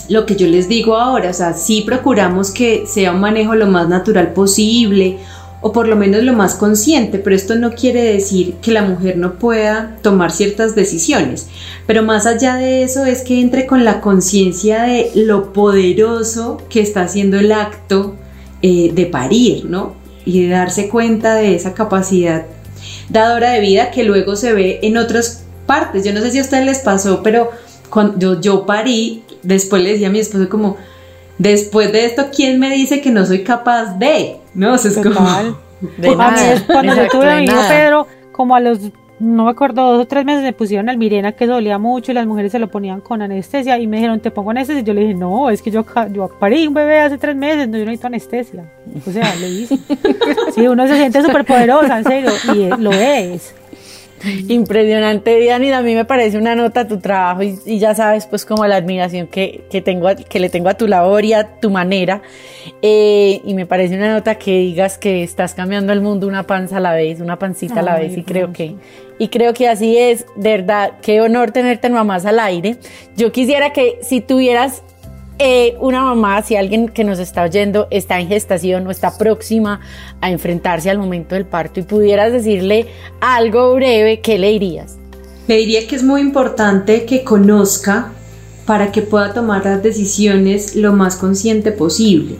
lo 0.09 0.25
que 0.25 0.35
yo 0.35 0.47
les 0.47 0.69
digo 0.69 0.95
ahora, 0.95 1.31
o 1.31 1.33
sea, 1.33 1.53
sí 1.53 1.81
procuramos 1.81 2.51
que 2.51 2.85
sea 2.87 3.11
un 3.11 3.19
manejo 3.19 3.55
lo 3.55 3.67
más 3.67 3.89
natural 3.89 4.33
posible 4.33 5.17
o 5.61 5.71
por 5.71 5.87
lo 5.87 5.95
menos 5.95 6.23
lo 6.23 6.33
más 6.33 6.55
consciente, 6.55 7.17
pero 7.17 7.35
esto 7.35 7.55
no 7.55 7.71
quiere 7.71 8.03
decir 8.03 8.55
que 8.61 8.71
la 8.71 8.83
mujer 8.83 9.17
no 9.17 9.39
pueda 9.39 9.97
tomar 10.01 10.31
ciertas 10.31 10.75
decisiones, 10.75 11.47
pero 11.87 12.03
más 12.03 12.25
allá 12.25 12.55
de 12.55 12.83
eso 12.83 13.05
es 13.05 13.23
que 13.23 13.41
entre 13.41 13.65
con 13.65 13.83
la 13.83 14.01
conciencia 14.01 14.83
de 14.83 15.11
lo 15.15 15.53
poderoso 15.53 16.61
que 16.69 16.81
está 16.81 17.01
haciendo 17.01 17.39
el 17.39 17.51
acto 17.51 18.15
eh, 18.61 18.91
de 18.93 19.05
parir, 19.05 19.65
¿no? 19.65 19.95
Y 20.25 20.43
de 20.43 20.49
darse 20.49 20.89
cuenta 20.89 21.35
de 21.35 21.55
esa 21.55 21.73
capacidad 21.73 22.45
dadora 23.09 23.51
de 23.51 23.61
vida 23.61 23.91
que 23.91 24.03
luego 24.03 24.35
se 24.35 24.53
ve 24.53 24.79
en 24.83 24.97
otras 24.97 25.43
partes. 25.65 26.03
Yo 26.05 26.13
no 26.13 26.21
sé 26.21 26.31
si 26.31 26.39
a 26.39 26.41
ustedes 26.41 26.65
les 26.65 26.79
pasó, 26.79 27.23
pero 27.23 27.51
cuando 27.89 28.39
yo, 28.41 28.65
parí, 28.65 29.23
después 29.43 29.83
le 29.83 29.93
decía 29.93 30.07
a 30.07 30.11
mi 30.11 30.19
esposo 30.19 30.49
como, 30.49 30.77
después 31.37 31.91
de 31.91 32.05
esto, 32.05 32.27
¿quién 32.35 32.59
me 32.59 32.69
dice 32.71 33.01
que 33.01 33.11
no 33.11 33.25
soy 33.25 33.43
capaz 33.43 33.97
de? 33.97 34.37
No, 34.57 34.73
o 34.73 34.77
sea, 34.77 34.91
es 34.91 34.97
como... 34.97 35.29
De 35.97 36.15
nada, 36.15 36.35
cuando 36.67 36.95
yo 36.95 37.07
tuve 37.07 37.31
a 37.31 37.35
mi 37.37 37.45
hijo 37.45 37.61
Pedro, 37.69 38.07
como 38.31 38.55
a 38.55 38.59
los, 38.59 38.79
no 39.19 39.45
me 39.45 39.51
acuerdo, 39.51 39.93
dos 39.93 40.01
o 40.01 40.07
tres 40.07 40.25
meses 40.25 40.41
me 40.41 40.51
pusieron 40.51 40.89
el 40.89 40.97
Mirena 40.97 41.33
que 41.33 41.45
dolía 41.45 41.77
mucho 41.77 42.11
y 42.11 42.15
las 42.15 42.25
mujeres 42.25 42.51
se 42.51 42.57
lo 42.57 42.67
ponían 42.67 42.99
con 42.99 43.21
anestesia 43.21 43.77
y 43.77 43.85
me 43.85 43.97
dijeron, 43.97 44.19
¿te 44.19 44.31
pongo 44.31 44.49
anestesia? 44.49 44.81
Y 44.81 44.83
yo 44.83 44.95
le 44.95 45.01
dije, 45.01 45.13
no, 45.13 45.51
es 45.51 45.61
que 45.61 45.69
yo, 45.69 45.85
yo 46.11 46.29
parí 46.39 46.65
un 46.65 46.73
bebé 46.73 47.01
hace 47.01 47.19
tres 47.19 47.35
meses, 47.35 47.69
no, 47.69 47.77
yo 47.77 47.85
no 47.85 47.91
necesito 47.91 48.07
anestesia. 48.07 48.65
O 49.05 49.11
sea, 49.11 49.35
le 49.35 49.47
hice. 49.47 49.77
Sí, 50.55 50.67
uno 50.67 50.87
se 50.87 50.95
siente 50.95 51.21
súper 51.21 51.45
poderosa, 51.45 51.99
en 51.99 52.03
serio, 52.03 52.31
y 52.55 52.81
lo 52.81 52.91
es. 52.91 53.53
Impresionante, 54.47 55.39
Diani. 55.39 55.71
A 55.71 55.81
mí 55.81 55.95
me 55.95 56.05
parece 56.05 56.37
una 56.37 56.55
nota 56.55 56.87
tu 56.87 56.99
trabajo 56.99 57.43
y, 57.43 57.79
ya 57.79 57.95
sabes, 57.95 58.25
pues, 58.25 58.45
como 58.45 58.65
la 58.65 58.75
admiración 58.75 59.27
que, 59.27 59.63
tengo, 59.83 60.09
que 60.29 60.39
le 60.39 60.49
tengo 60.49 60.69
a 60.69 60.73
tu 60.75 60.87
labor 60.87 61.23
y 61.25 61.33
a 61.33 61.59
tu 61.59 61.69
manera. 61.69 62.21
Eh, 62.81 63.41
y 63.43 63.53
me 63.53 63.65
parece 63.65 63.95
una 63.95 64.11
nota 64.11 64.35
que 64.35 64.59
digas 64.59 64.97
que 64.97 65.23
estás 65.23 65.53
cambiando 65.53 65.93
el 65.93 66.01
mundo 66.01 66.27
una 66.27 66.43
panza 66.43 66.77
a 66.77 66.79
la 66.79 66.93
vez, 66.93 67.19
una 67.19 67.39
pancita 67.39 67.79
a 67.79 67.83
la 67.83 67.97
vez. 67.97 68.17
Y 68.17 68.23
creo 68.23 68.51
que, 68.51 68.75
y 69.19 69.27
creo 69.29 69.53
que 69.53 69.67
así 69.67 69.97
es, 69.97 70.25
de 70.35 70.51
verdad. 70.51 70.93
Qué 71.01 71.21
honor 71.21 71.51
tenerte 71.51 71.87
en 71.87 71.93
Mamás 71.93 72.25
al 72.25 72.39
Aire. 72.39 72.77
Yo 73.15 73.31
quisiera 73.31 73.71
que 73.73 73.99
si 74.01 74.21
tuvieras 74.21 74.83
eh, 75.39 75.75
una 75.79 76.01
mamá, 76.01 76.41
si 76.41 76.55
alguien 76.55 76.89
que 76.89 77.03
nos 77.03 77.19
está 77.19 77.43
oyendo 77.43 77.87
está 77.91 78.19
en 78.19 78.27
gestación 78.27 78.87
o 78.87 78.91
está 78.91 79.17
próxima 79.17 79.81
a 80.19 80.31
enfrentarse 80.31 80.89
al 80.89 80.97
momento 80.97 81.35
del 81.35 81.45
parto 81.45 81.79
y 81.79 81.83
pudieras 81.83 82.33
decirle 82.33 82.87
algo 83.21 83.75
breve, 83.75 84.19
¿qué 84.21 84.39
le 84.39 84.49
dirías? 84.49 84.97
Le 85.47 85.57
diría 85.57 85.87
que 85.87 85.95
es 85.95 86.03
muy 86.03 86.21
importante 86.21 87.05
que 87.05 87.23
conozca 87.23 88.11
para 88.65 88.91
que 88.91 89.01
pueda 89.01 89.33
tomar 89.33 89.63
las 89.63 89.83
decisiones 89.83 90.75
lo 90.75 90.93
más 90.93 91.15
consciente 91.15 91.71
posible, 91.71 92.35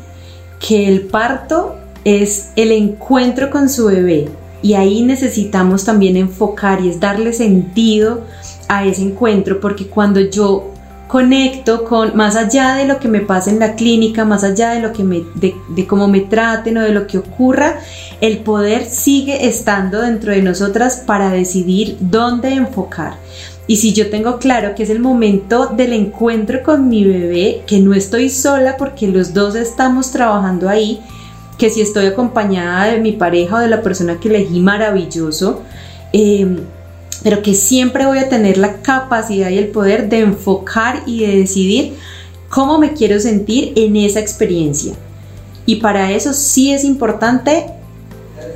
que 0.60 0.88
el 0.88 1.02
parto 1.02 1.76
es 2.04 2.50
el 2.56 2.72
encuentro 2.72 3.50
con 3.50 3.70
su 3.70 3.86
bebé 3.86 4.28
y 4.62 4.74
ahí 4.74 5.04
necesitamos 5.04 5.86
también 5.86 6.18
enfocar 6.18 6.82
y 6.82 6.90
es 6.90 7.00
darle 7.00 7.32
sentido 7.32 8.24
a 8.68 8.86
ese 8.86 9.04
encuentro 9.04 9.60
porque 9.60 9.86
cuando 9.86 10.20
yo 10.20 10.74
conecto 11.08 11.84
con, 11.84 12.16
más 12.16 12.36
allá 12.36 12.76
de 12.76 12.86
lo 12.86 13.00
que 13.00 13.08
me 13.08 13.22
pasa 13.22 13.50
en 13.50 13.60
la 13.60 13.76
clínica, 13.76 14.26
más 14.26 14.44
allá 14.44 14.72
de 14.72 14.82
lo 14.82 14.94
que 14.94 15.04
me, 15.04 15.24
de, 15.36 15.56
de, 15.70 15.88
cómo 15.88 16.08
me 16.08 16.22
traten 16.22 16.78
o 16.78 16.82
de 16.82 16.92
lo 16.92 17.08
que 17.08 17.18
ocurra, 17.18 17.80
el 18.22 18.40
poder 18.40 18.86
sigue 18.86 19.48
estando 19.48 20.02
dentro 20.02 20.32
de 20.32 20.42
nosotras 20.42 21.04
para 21.06 21.30
decidir 21.30 21.98
dónde 22.00 22.54
enfocar. 22.54 23.16
Y 23.68 23.78
si 23.78 23.94
yo 23.94 24.10
tengo 24.10 24.38
claro 24.40 24.76
que 24.76 24.84
es 24.84 24.90
el 24.90 25.00
momento 25.00 25.68
del 25.68 25.92
encuentro 25.92 26.64
con 26.64 26.88
mi 26.88 27.04
bebé, 27.04 27.64
que 27.68 27.80
no 27.80 27.94
estoy 27.94 28.30
sola 28.30 28.78
porque 28.78 29.08
los 29.08 29.34
dos 29.34 29.56
estamos 29.56 30.12
trabajando 30.12 30.70
ahí, 30.70 31.02
que 31.58 31.70
si 31.70 31.82
estoy 31.82 32.06
acompañada 32.06 32.86
de 32.86 33.00
mi 33.00 33.12
pareja 33.12 33.58
o 33.58 33.60
de 33.60 33.68
la 33.68 33.82
persona 33.82 34.20
que 34.20 34.30
elegí 34.30 34.62
maravilloso, 34.62 35.64
eh, 36.14 36.48
pero 37.24 37.42
que 37.42 37.54
siempre 37.54 38.06
voy 38.06 38.20
a 38.20 38.30
tener 38.30 38.58
la 38.58 38.82
capacidad 38.82 39.50
y 39.50 39.58
el 39.58 39.68
poder 39.68 40.10
de 40.10 40.20
enfocar 40.20 41.04
y 41.06 41.26
de 41.26 41.38
decidir 41.38 41.94
cómo 42.50 42.80
me 42.80 42.94
quiero 42.94 43.20
sentir 43.20 43.74
en 43.76 43.96
esa 43.96 44.20
experiencia. 44.20 44.94
Y 45.66 45.78
para 45.78 46.12
eso 46.12 46.34
sí 46.34 46.72
es 46.72 46.84
importante 46.84 47.66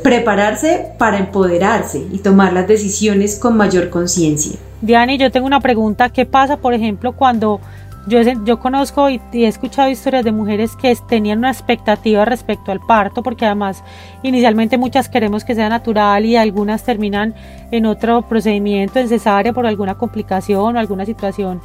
prepararse 0.03 0.87
para 0.97 1.17
empoderarse 1.19 2.05
y 2.11 2.19
tomar 2.19 2.53
las 2.53 2.67
decisiones 2.67 3.37
con 3.37 3.57
mayor 3.57 3.89
conciencia. 3.89 4.57
Diani, 4.81 5.17
yo 5.17 5.31
tengo 5.31 5.45
una 5.45 5.59
pregunta. 5.59 6.09
¿Qué 6.09 6.25
pasa, 6.25 6.57
por 6.57 6.73
ejemplo, 6.73 7.13
cuando 7.13 7.61
yo, 8.07 8.21
yo 8.21 8.59
conozco 8.59 9.09
y, 9.09 9.21
he 9.33 9.47
escuchado 9.47 9.89
historias 9.89 10.23
de 10.23 10.31
mujeres 10.31 10.75
que 10.75 10.95
tenían 10.95 11.39
una 11.39 11.51
expectativa 11.51 12.25
respecto 12.25 12.71
al 12.71 12.79
parto, 12.79 13.21
porque 13.21 13.45
además 13.45 13.83
inicialmente 14.23 14.77
muchas 14.77 15.09
queremos 15.09 15.43
que 15.43 15.55
sea 15.55 15.69
natural 15.69 16.25
y 16.25 16.35
algunas 16.35 16.83
terminan 16.83 17.35
en 17.71 17.85
otro 17.85 18.23
procedimiento, 18.23 18.99
en 18.99 19.07
cesárea 19.07 19.53
por 19.53 19.65
alguna 19.65 19.95
complicación 19.95 20.75
o 20.75 20.79
alguna 20.79 21.05
situación. 21.05 21.61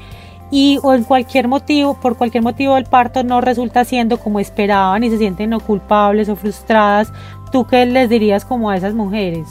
Y 0.51 0.79
o 0.83 0.95
en 0.95 1.05
cualquier 1.05 1.49
motivo, 1.49 1.95
por 1.95 2.17
cualquier 2.17 2.43
motivo 2.43 2.77
el 2.77 2.85
parto 2.85 3.25
no 3.25 3.41
resulta 3.41 3.85
siendo 3.85 4.19
como 4.19 4.39
esperaban 4.39 5.03
y 5.03 5.11
se 5.11 5.19
sienten 5.19 5.59
culpables 5.59 6.29
o 6.29 6.37
frustradas. 6.37 7.13
¿Tú 7.51 7.67
qué 7.67 7.85
les 7.87 8.09
dirías 8.09 8.45
como 8.45 8.71
a 8.71 8.77
esas 8.77 8.95
mujeres? 8.95 9.49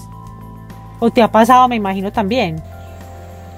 ¿O 1.00 1.10
te 1.10 1.22
ha 1.22 1.30
pasado, 1.30 1.68
me 1.68 1.76
imagino 1.76 2.12
también? 2.12 2.62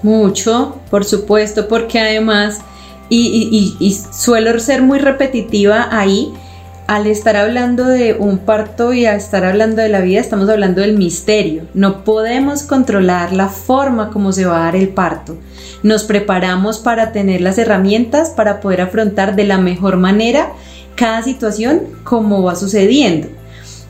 Mucho, 0.02 0.78
por 0.90 1.06
supuesto, 1.06 1.68
porque 1.68 2.00
además 2.00 2.62
y, 3.10 3.98
suelo 4.12 4.60
ser 4.60 4.82
muy 4.82 5.00
repetitiva 5.00 5.88
ahí, 5.92 6.34
al 6.88 7.06
estar 7.06 7.36
hablando 7.36 7.86
de 7.86 8.14
un 8.14 8.38
parto 8.38 8.94
y 8.94 9.06
al 9.06 9.18
estar 9.18 9.44
hablando 9.44 9.82
de 9.82 9.90
la 9.90 10.00
vida, 10.00 10.22
estamos 10.22 10.48
hablando 10.48 10.82
del 10.82 10.98
misterio. 10.98 11.64
No 11.74 12.06
podemos 12.06 12.64
controlar 12.64 13.34
la 13.34 13.50
forma 13.50 14.10
como 14.10 14.32
se 14.32 14.46
va 14.46 14.62
a 14.62 14.64
dar 14.66 14.76
el 14.78 14.90
parto. 14.90 15.38
Nos 15.84 16.06
preparamos 16.06 16.80
para 16.80 17.12
tener 17.12 17.42
las 17.42 17.58
herramientas 17.58 18.30
para 18.30 18.62
poder 18.62 18.82
afrontar 18.82 19.36
de 19.36 19.44
la 19.44 19.58
mejor 19.58 19.98
manera 19.98 20.54
cada 20.96 21.24
situación 21.24 21.82
como 22.06 22.42
va 22.42 22.56
sucediendo. 22.56 23.28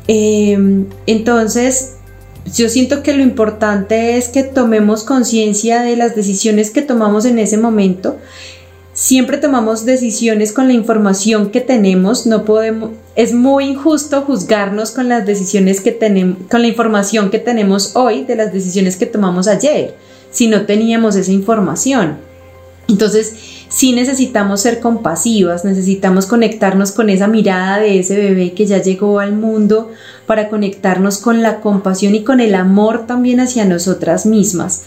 Em, 0.07 0.87
entonces, 1.05 1.97
yo 2.55 2.69
siento 2.69 3.03
que 3.03 3.13
lo 3.13 3.23
importante 3.23 4.17
es 4.17 4.29
que 4.29 4.43
tomemos 4.43 5.03
conciencia 5.03 5.81
de 5.81 5.97
las 5.97 6.15
decisiones 6.15 6.71
que 6.71 6.81
tomamos 6.81 7.25
en 7.25 7.39
ese 7.39 7.57
momento. 7.57 8.17
Siempre 8.97 9.37
tomamos 9.37 9.85
decisiones 9.85 10.51
con 10.51 10.65
la 10.65 10.73
información 10.73 11.51
que 11.51 11.61
tenemos, 11.61 12.25
no 12.25 12.45
podemos, 12.45 12.93
es 13.15 13.31
muy 13.31 13.65
injusto 13.65 14.23
juzgarnos 14.23 14.89
con 14.89 15.07
las 15.07 15.23
decisiones 15.23 15.81
que 15.81 15.91
tenemos, 15.91 16.39
con 16.49 16.63
la 16.63 16.67
información 16.67 17.29
que 17.29 17.37
tenemos 17.37 17.95
hoy 17.95 18.23
de 18.23 18.35
las 18.35 18.51
decisiones 18.51 18.97
que 18.97 19.05
tomamos 19.05 19.47
ayer, 19.47 19.93
si 20.31 20.47
no 20.47 20.65
teníamos 20.65 21.15
esa 21.15 21.31
información. 21.31 22.17
Entonces, 22.87 23.35
sí 23.69 23.91
necesitamos 23.91 24.61
ser 24.61 24.79
compasivas, 24.79 25.63
necesitamos 25.63 26.25
conectarnos 26.25 26.91
con 26.91 27.11
esa 27.11 27.27
mirada 27.27 27.77
de 27.77 27.99
ese 27.99 28.17
bebé 28.17 28.53
que 28.53 28.65
ya 28.65 28.81
llegó 28.81 29.19
al 29.19 29.33
mundo 29.33 29.91
para 30.25 30.49
conectarnos 30.49 31.19
con 31.19 31.43
la 31.43 31.59
compasión 31.59 32.15
y 32.15 32.23
con 32.23 32.39
el 32.39 32.55
amor 32.55 33.05
también 33.05 33.41
hacia 33.41 33.63
nosotras 33.63 34.25
mismas. 34.25 34.85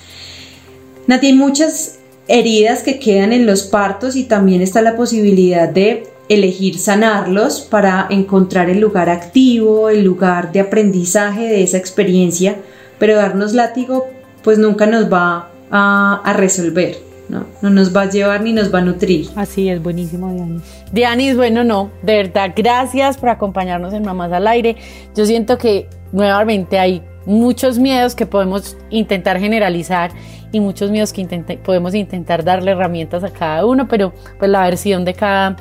Nati, 1.06 1.28
hay 1.28 1.32
muchas 1.34 1.99
heridas 2.30 2.84
que 2.84 3.00
quedan 3.00 3.32
en 3.32 3.44
los 3.44 3.64
partos 3.64 4.14
y 4.14 4.24
también 4.24 4.62
está 4.62 4.80
la 4.82 4.96
posibilidad 4.96 5.68
de 5.68 6.04
elegir 6.28 6.78
sanarlos 6.78 7.60
para 7.60 8.06
encontrar 8.08 8.70
el 8.70 8.78
lugar 8.78 9.10
activo, 9.10 9.88
el 9.88 10.04
lugar 10.04 10.52
de 10.52 10.60
aprendizaje 10.60 11.48
de 11.48 11.64
esa 11.64 11.76
experiencia, 11.76 12.56
pero 13.00 13.16
darnos 13.16 13.52
látigo 13.52 14.06
pues 14.44 14.58
nunca 14.58 14.86
nos 14.86 15.12
va 15.12 15.50
a, 15.72 16.32
resolver. 16.36 16.98
¿no? 17.28 17.46
No 17.62 17.70
nos 17.70 17.94
va 17.94 18.02
a 18.02 18.08
llevar 18.08 18.42
ni 18.42 18.52
nos 18.52 18.72
va 18.72 18.78
a 18.78 18.82
nutrir. 18.82 19.28
Así 19.34 19.68
es, 19.68 19.82
buenísimo, 19.82 20.32
Dianis. 20.32 20.62
Dianis, 20.92 21.36
bueno, 21.36 21.64
no, 21.64 21.90
de 22.02 22.16
verdad, 22.16 22.52
gracias 22.56 23.18
por 23.18 23.28
acompañarnos 23.28 23.92
en 23.92 24.04
Mamás 24.04 24.32
al 24.32 24.46
Aire. 24.46 24.76
Yo 25.16 25.26
siento 25.26 25.58
que 25.58 25.88
nuevamente 26.12 26.78
hay 26.78 27.02
muchos 27.30 27.78
miedos 27.78 28.16
que 28.16 28.26
podemos 28.26 28.76
intentar 28.90 29.38
generalizar 29.38 30.10
y 30.50 30.58
muchos 30.58 30.90
miedos 30.90 31.12
que 31.12 31.24
podemos 31.62 31.94
intentar 31.94 32.42
darle 32.42 32.72
herramientas 32.72 33.22
a 33.22 33.30
cada 33.30 33.64
uno, 33.64 33.86
pero 33.86 34.12
pues 34.38 34.50
la 34.50 34.64
versión 34.64 35.04
de 35.04 35.14
cada 35.14 35.56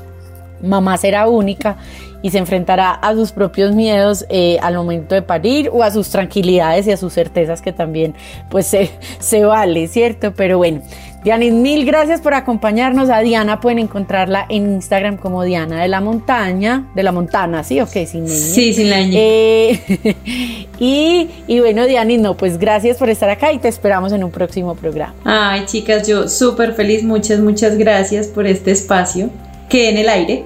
mamá 0.64 0.98
será 0.98 1.28
única 1.28 1.78
y 2.22 2.32
se 2.32 2.38
enfrentará 2.38 2.92
a 2.92 3.14
sus 3.14 3.32
propios 3.32 3.74
miedos 3.74 4.26
eh, 4.30 4.58
al 4.62 4.76
momento 4.76 5.16
de 5.16 5.22
parir 5.22 5.70
o 5.72 5.84
a 5.84 5.92
sus 5.92 6.10
tranquilidades 6.10 6.88
y 6.88 6.92
a 6.92 6.98
sus 6.98 7.14
certezas 7.14 7.62
que 7.62 7.72
también 7.72 8.14
pues 8.50 8.68
se, 8.68 8.92
se 9.20 9.46
vale, 9.46 9.88
¿cierto? 9.88 10.34
Pero 10.36 10.58
bueno, 10.58 10.82
Dianis, 11.24 11.52
mil 11.52 11.86
gracias 11.86 12.22
por 12.22 12.34
acompañarnos. 12.34 13.10
A 13.10 13.20
Diana 13.20 13.60
pueden 13.60 13.80
encontrarla 13.80 14.46
en 14.48 14.72
Instagram 14.76 15.18
como 15.18 15.44
Diana 15.44 15.82
de 15.82 15.90
la 15.90 16.00
Montaña, 16.00 16.88
de 16.96 17.04
la 17.04 17.12
Montana, 17.12 17.64
¿sí? 17.64 17.82
Ok, 17.82 17.92
sin 18.08 18.26
ñ. 18.26 18.30
Sí, 18.30 18.74
sin 18.74 18.90
la. 18.90 19.02
Eh, 19.02 20.16
y, 20.80 21.30
y, 21.46 21.60
bueno, 21.60 21.86
Dianis, 21.88 22.22
no, 22.22 22.38
pues 22.38 22.58
gracias 22.58 22.98
por 22.98 23.10
estar 23.10 23.30
acá 23.30 23.52
y 23.52 23.60
te 23.60 23.68
esperamos 23.68 24.14
en 24.14 24.24
un 24.24 24.32
próximo 24.32 24.76
programa. 24.76 25.14
Ay, 25.26 25.66
chicas, 25.66 26.08
yo 26.08 26.30
súper 26.30 26.74
feliz. 26.74 27.04
Muchas, 27.04 27.42
muchas 27.42 27.78
gracias 27.78 28.28
por 28.28 28.48
este 28.48 28.72
espacio. 28.72 29.30
Que 29.68 29.90
en 29.90 29.98
el 29.98 30.10
aire. 30.10 30.46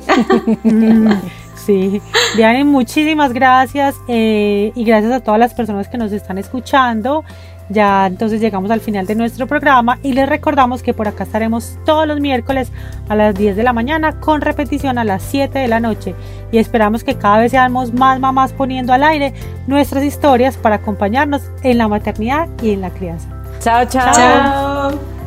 Sí, 1.66 2.02
Diana, 2.36 2.64
muchísimas 2.66 3.32
gracias 3.32 3.96
eh, 4.08 4.72
y 4.76 4.84
gracias 4.84 5.14
a 5.14 5.20
todas 5.22 5.40
las 5.40 5.54
personas 5.54 5.88
que 5.88 5.98
nos 5.98 6.12
están 6.12 6.38
escuchando. 6.38 7.24
Ya 7.70 8.06
entonces 8.06 8.42
llegamos 8.42 8.70
al 8.72 8.82
final 8.82 9.06
de 9.06 9.16
nuestro 9.16 9.48
programa 9.48 9.98
y 10.04 10.12
les 10.14 10.28
recordamos 10.28 10.84
que 10.84 10.94
por 10.94 11.08
acá 11.08 11.24
estaremos 11.24 11.78
todos 11.86 12.06
los 12.06 12.20
miércoles 12.20 12.72
a 13.08 13.16
las 13.16 13.34
10 13.36 13.56
de 13.56 13.64
la 13.64 13.72
mañana 13.72 14.20
con 14.20 14.42
repetición 14.42 14.98
a 14.98 15.06
las 15.06 15.24
7 15.24 15.58
de 15.58 15.68
la 15.70 15.80
noche 15.80 16.14
y 16.52 16.58
esperamos 16.58 17.04
que 17.04 17.16
cada 17.16 17.38
vez 17.40 17.52
seamos 17.52 17.94
más 17.94 18.20
mamás 18.20 18.52
poniendo 18.52 18.92
al 18.92 19.04
aire 19.04 19.34
nuestras 19.66 20.04
historias 20.04 20.58
para 20.58 20.76
acompañarnos 20.76 21.44
en 21.64 21.78
la 21.78 21.88
maternidad 21.88 22.50
y 22.62 22.72
en 22.72 22.82
la 22.82 22.90
crianza. 22.90 23.30
Chao, 23.62 23.86
chao. 23.86 24.14
Chao. 24.14 25.23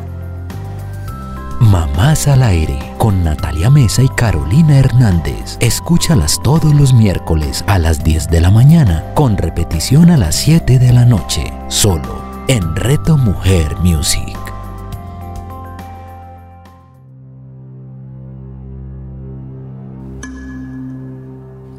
Mamás 1.59 2.27
al 2.27 2.43
aire 2.43 2.77
con 2.99 3.23
Natalia 3.23 3.71
Mesa 3.71 4.03
y 4.03 4.09
Carolina 4.09 4.77
Hernández. 4.77 5.57
Escúchalas 5.59 6.39
todos 6.43 6.75
los 6.75 6.93
miércoles 6.93 7.63
a 7.65 7.79
las 7.79 8.03
10 8.03 8.29
de 8.29 8.41
la 8.41 8.51
mañana 8.51 9.03
con 9.15 9.37
repetición 9.37 10.11
a 10.11 10.17
las 10.17 10.35
7 10.35 10.77
de 10.77 10.93
la 10.93 11.03
noche, 11.03 11.51
solo 11.67 12.21
en 12.47 12.75
Reto 12.75 13.17
Mujer 13.17 13.75
Music. 13.77 14.37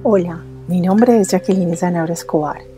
Hola, 0.03 0.43
mi 0.67 0.81
nombre 0.81 1.21
es 1.21 1.29
Jacqueline 1.29 1.77
Zanabra 1.77 2.15
Escobar. 2.15 2.78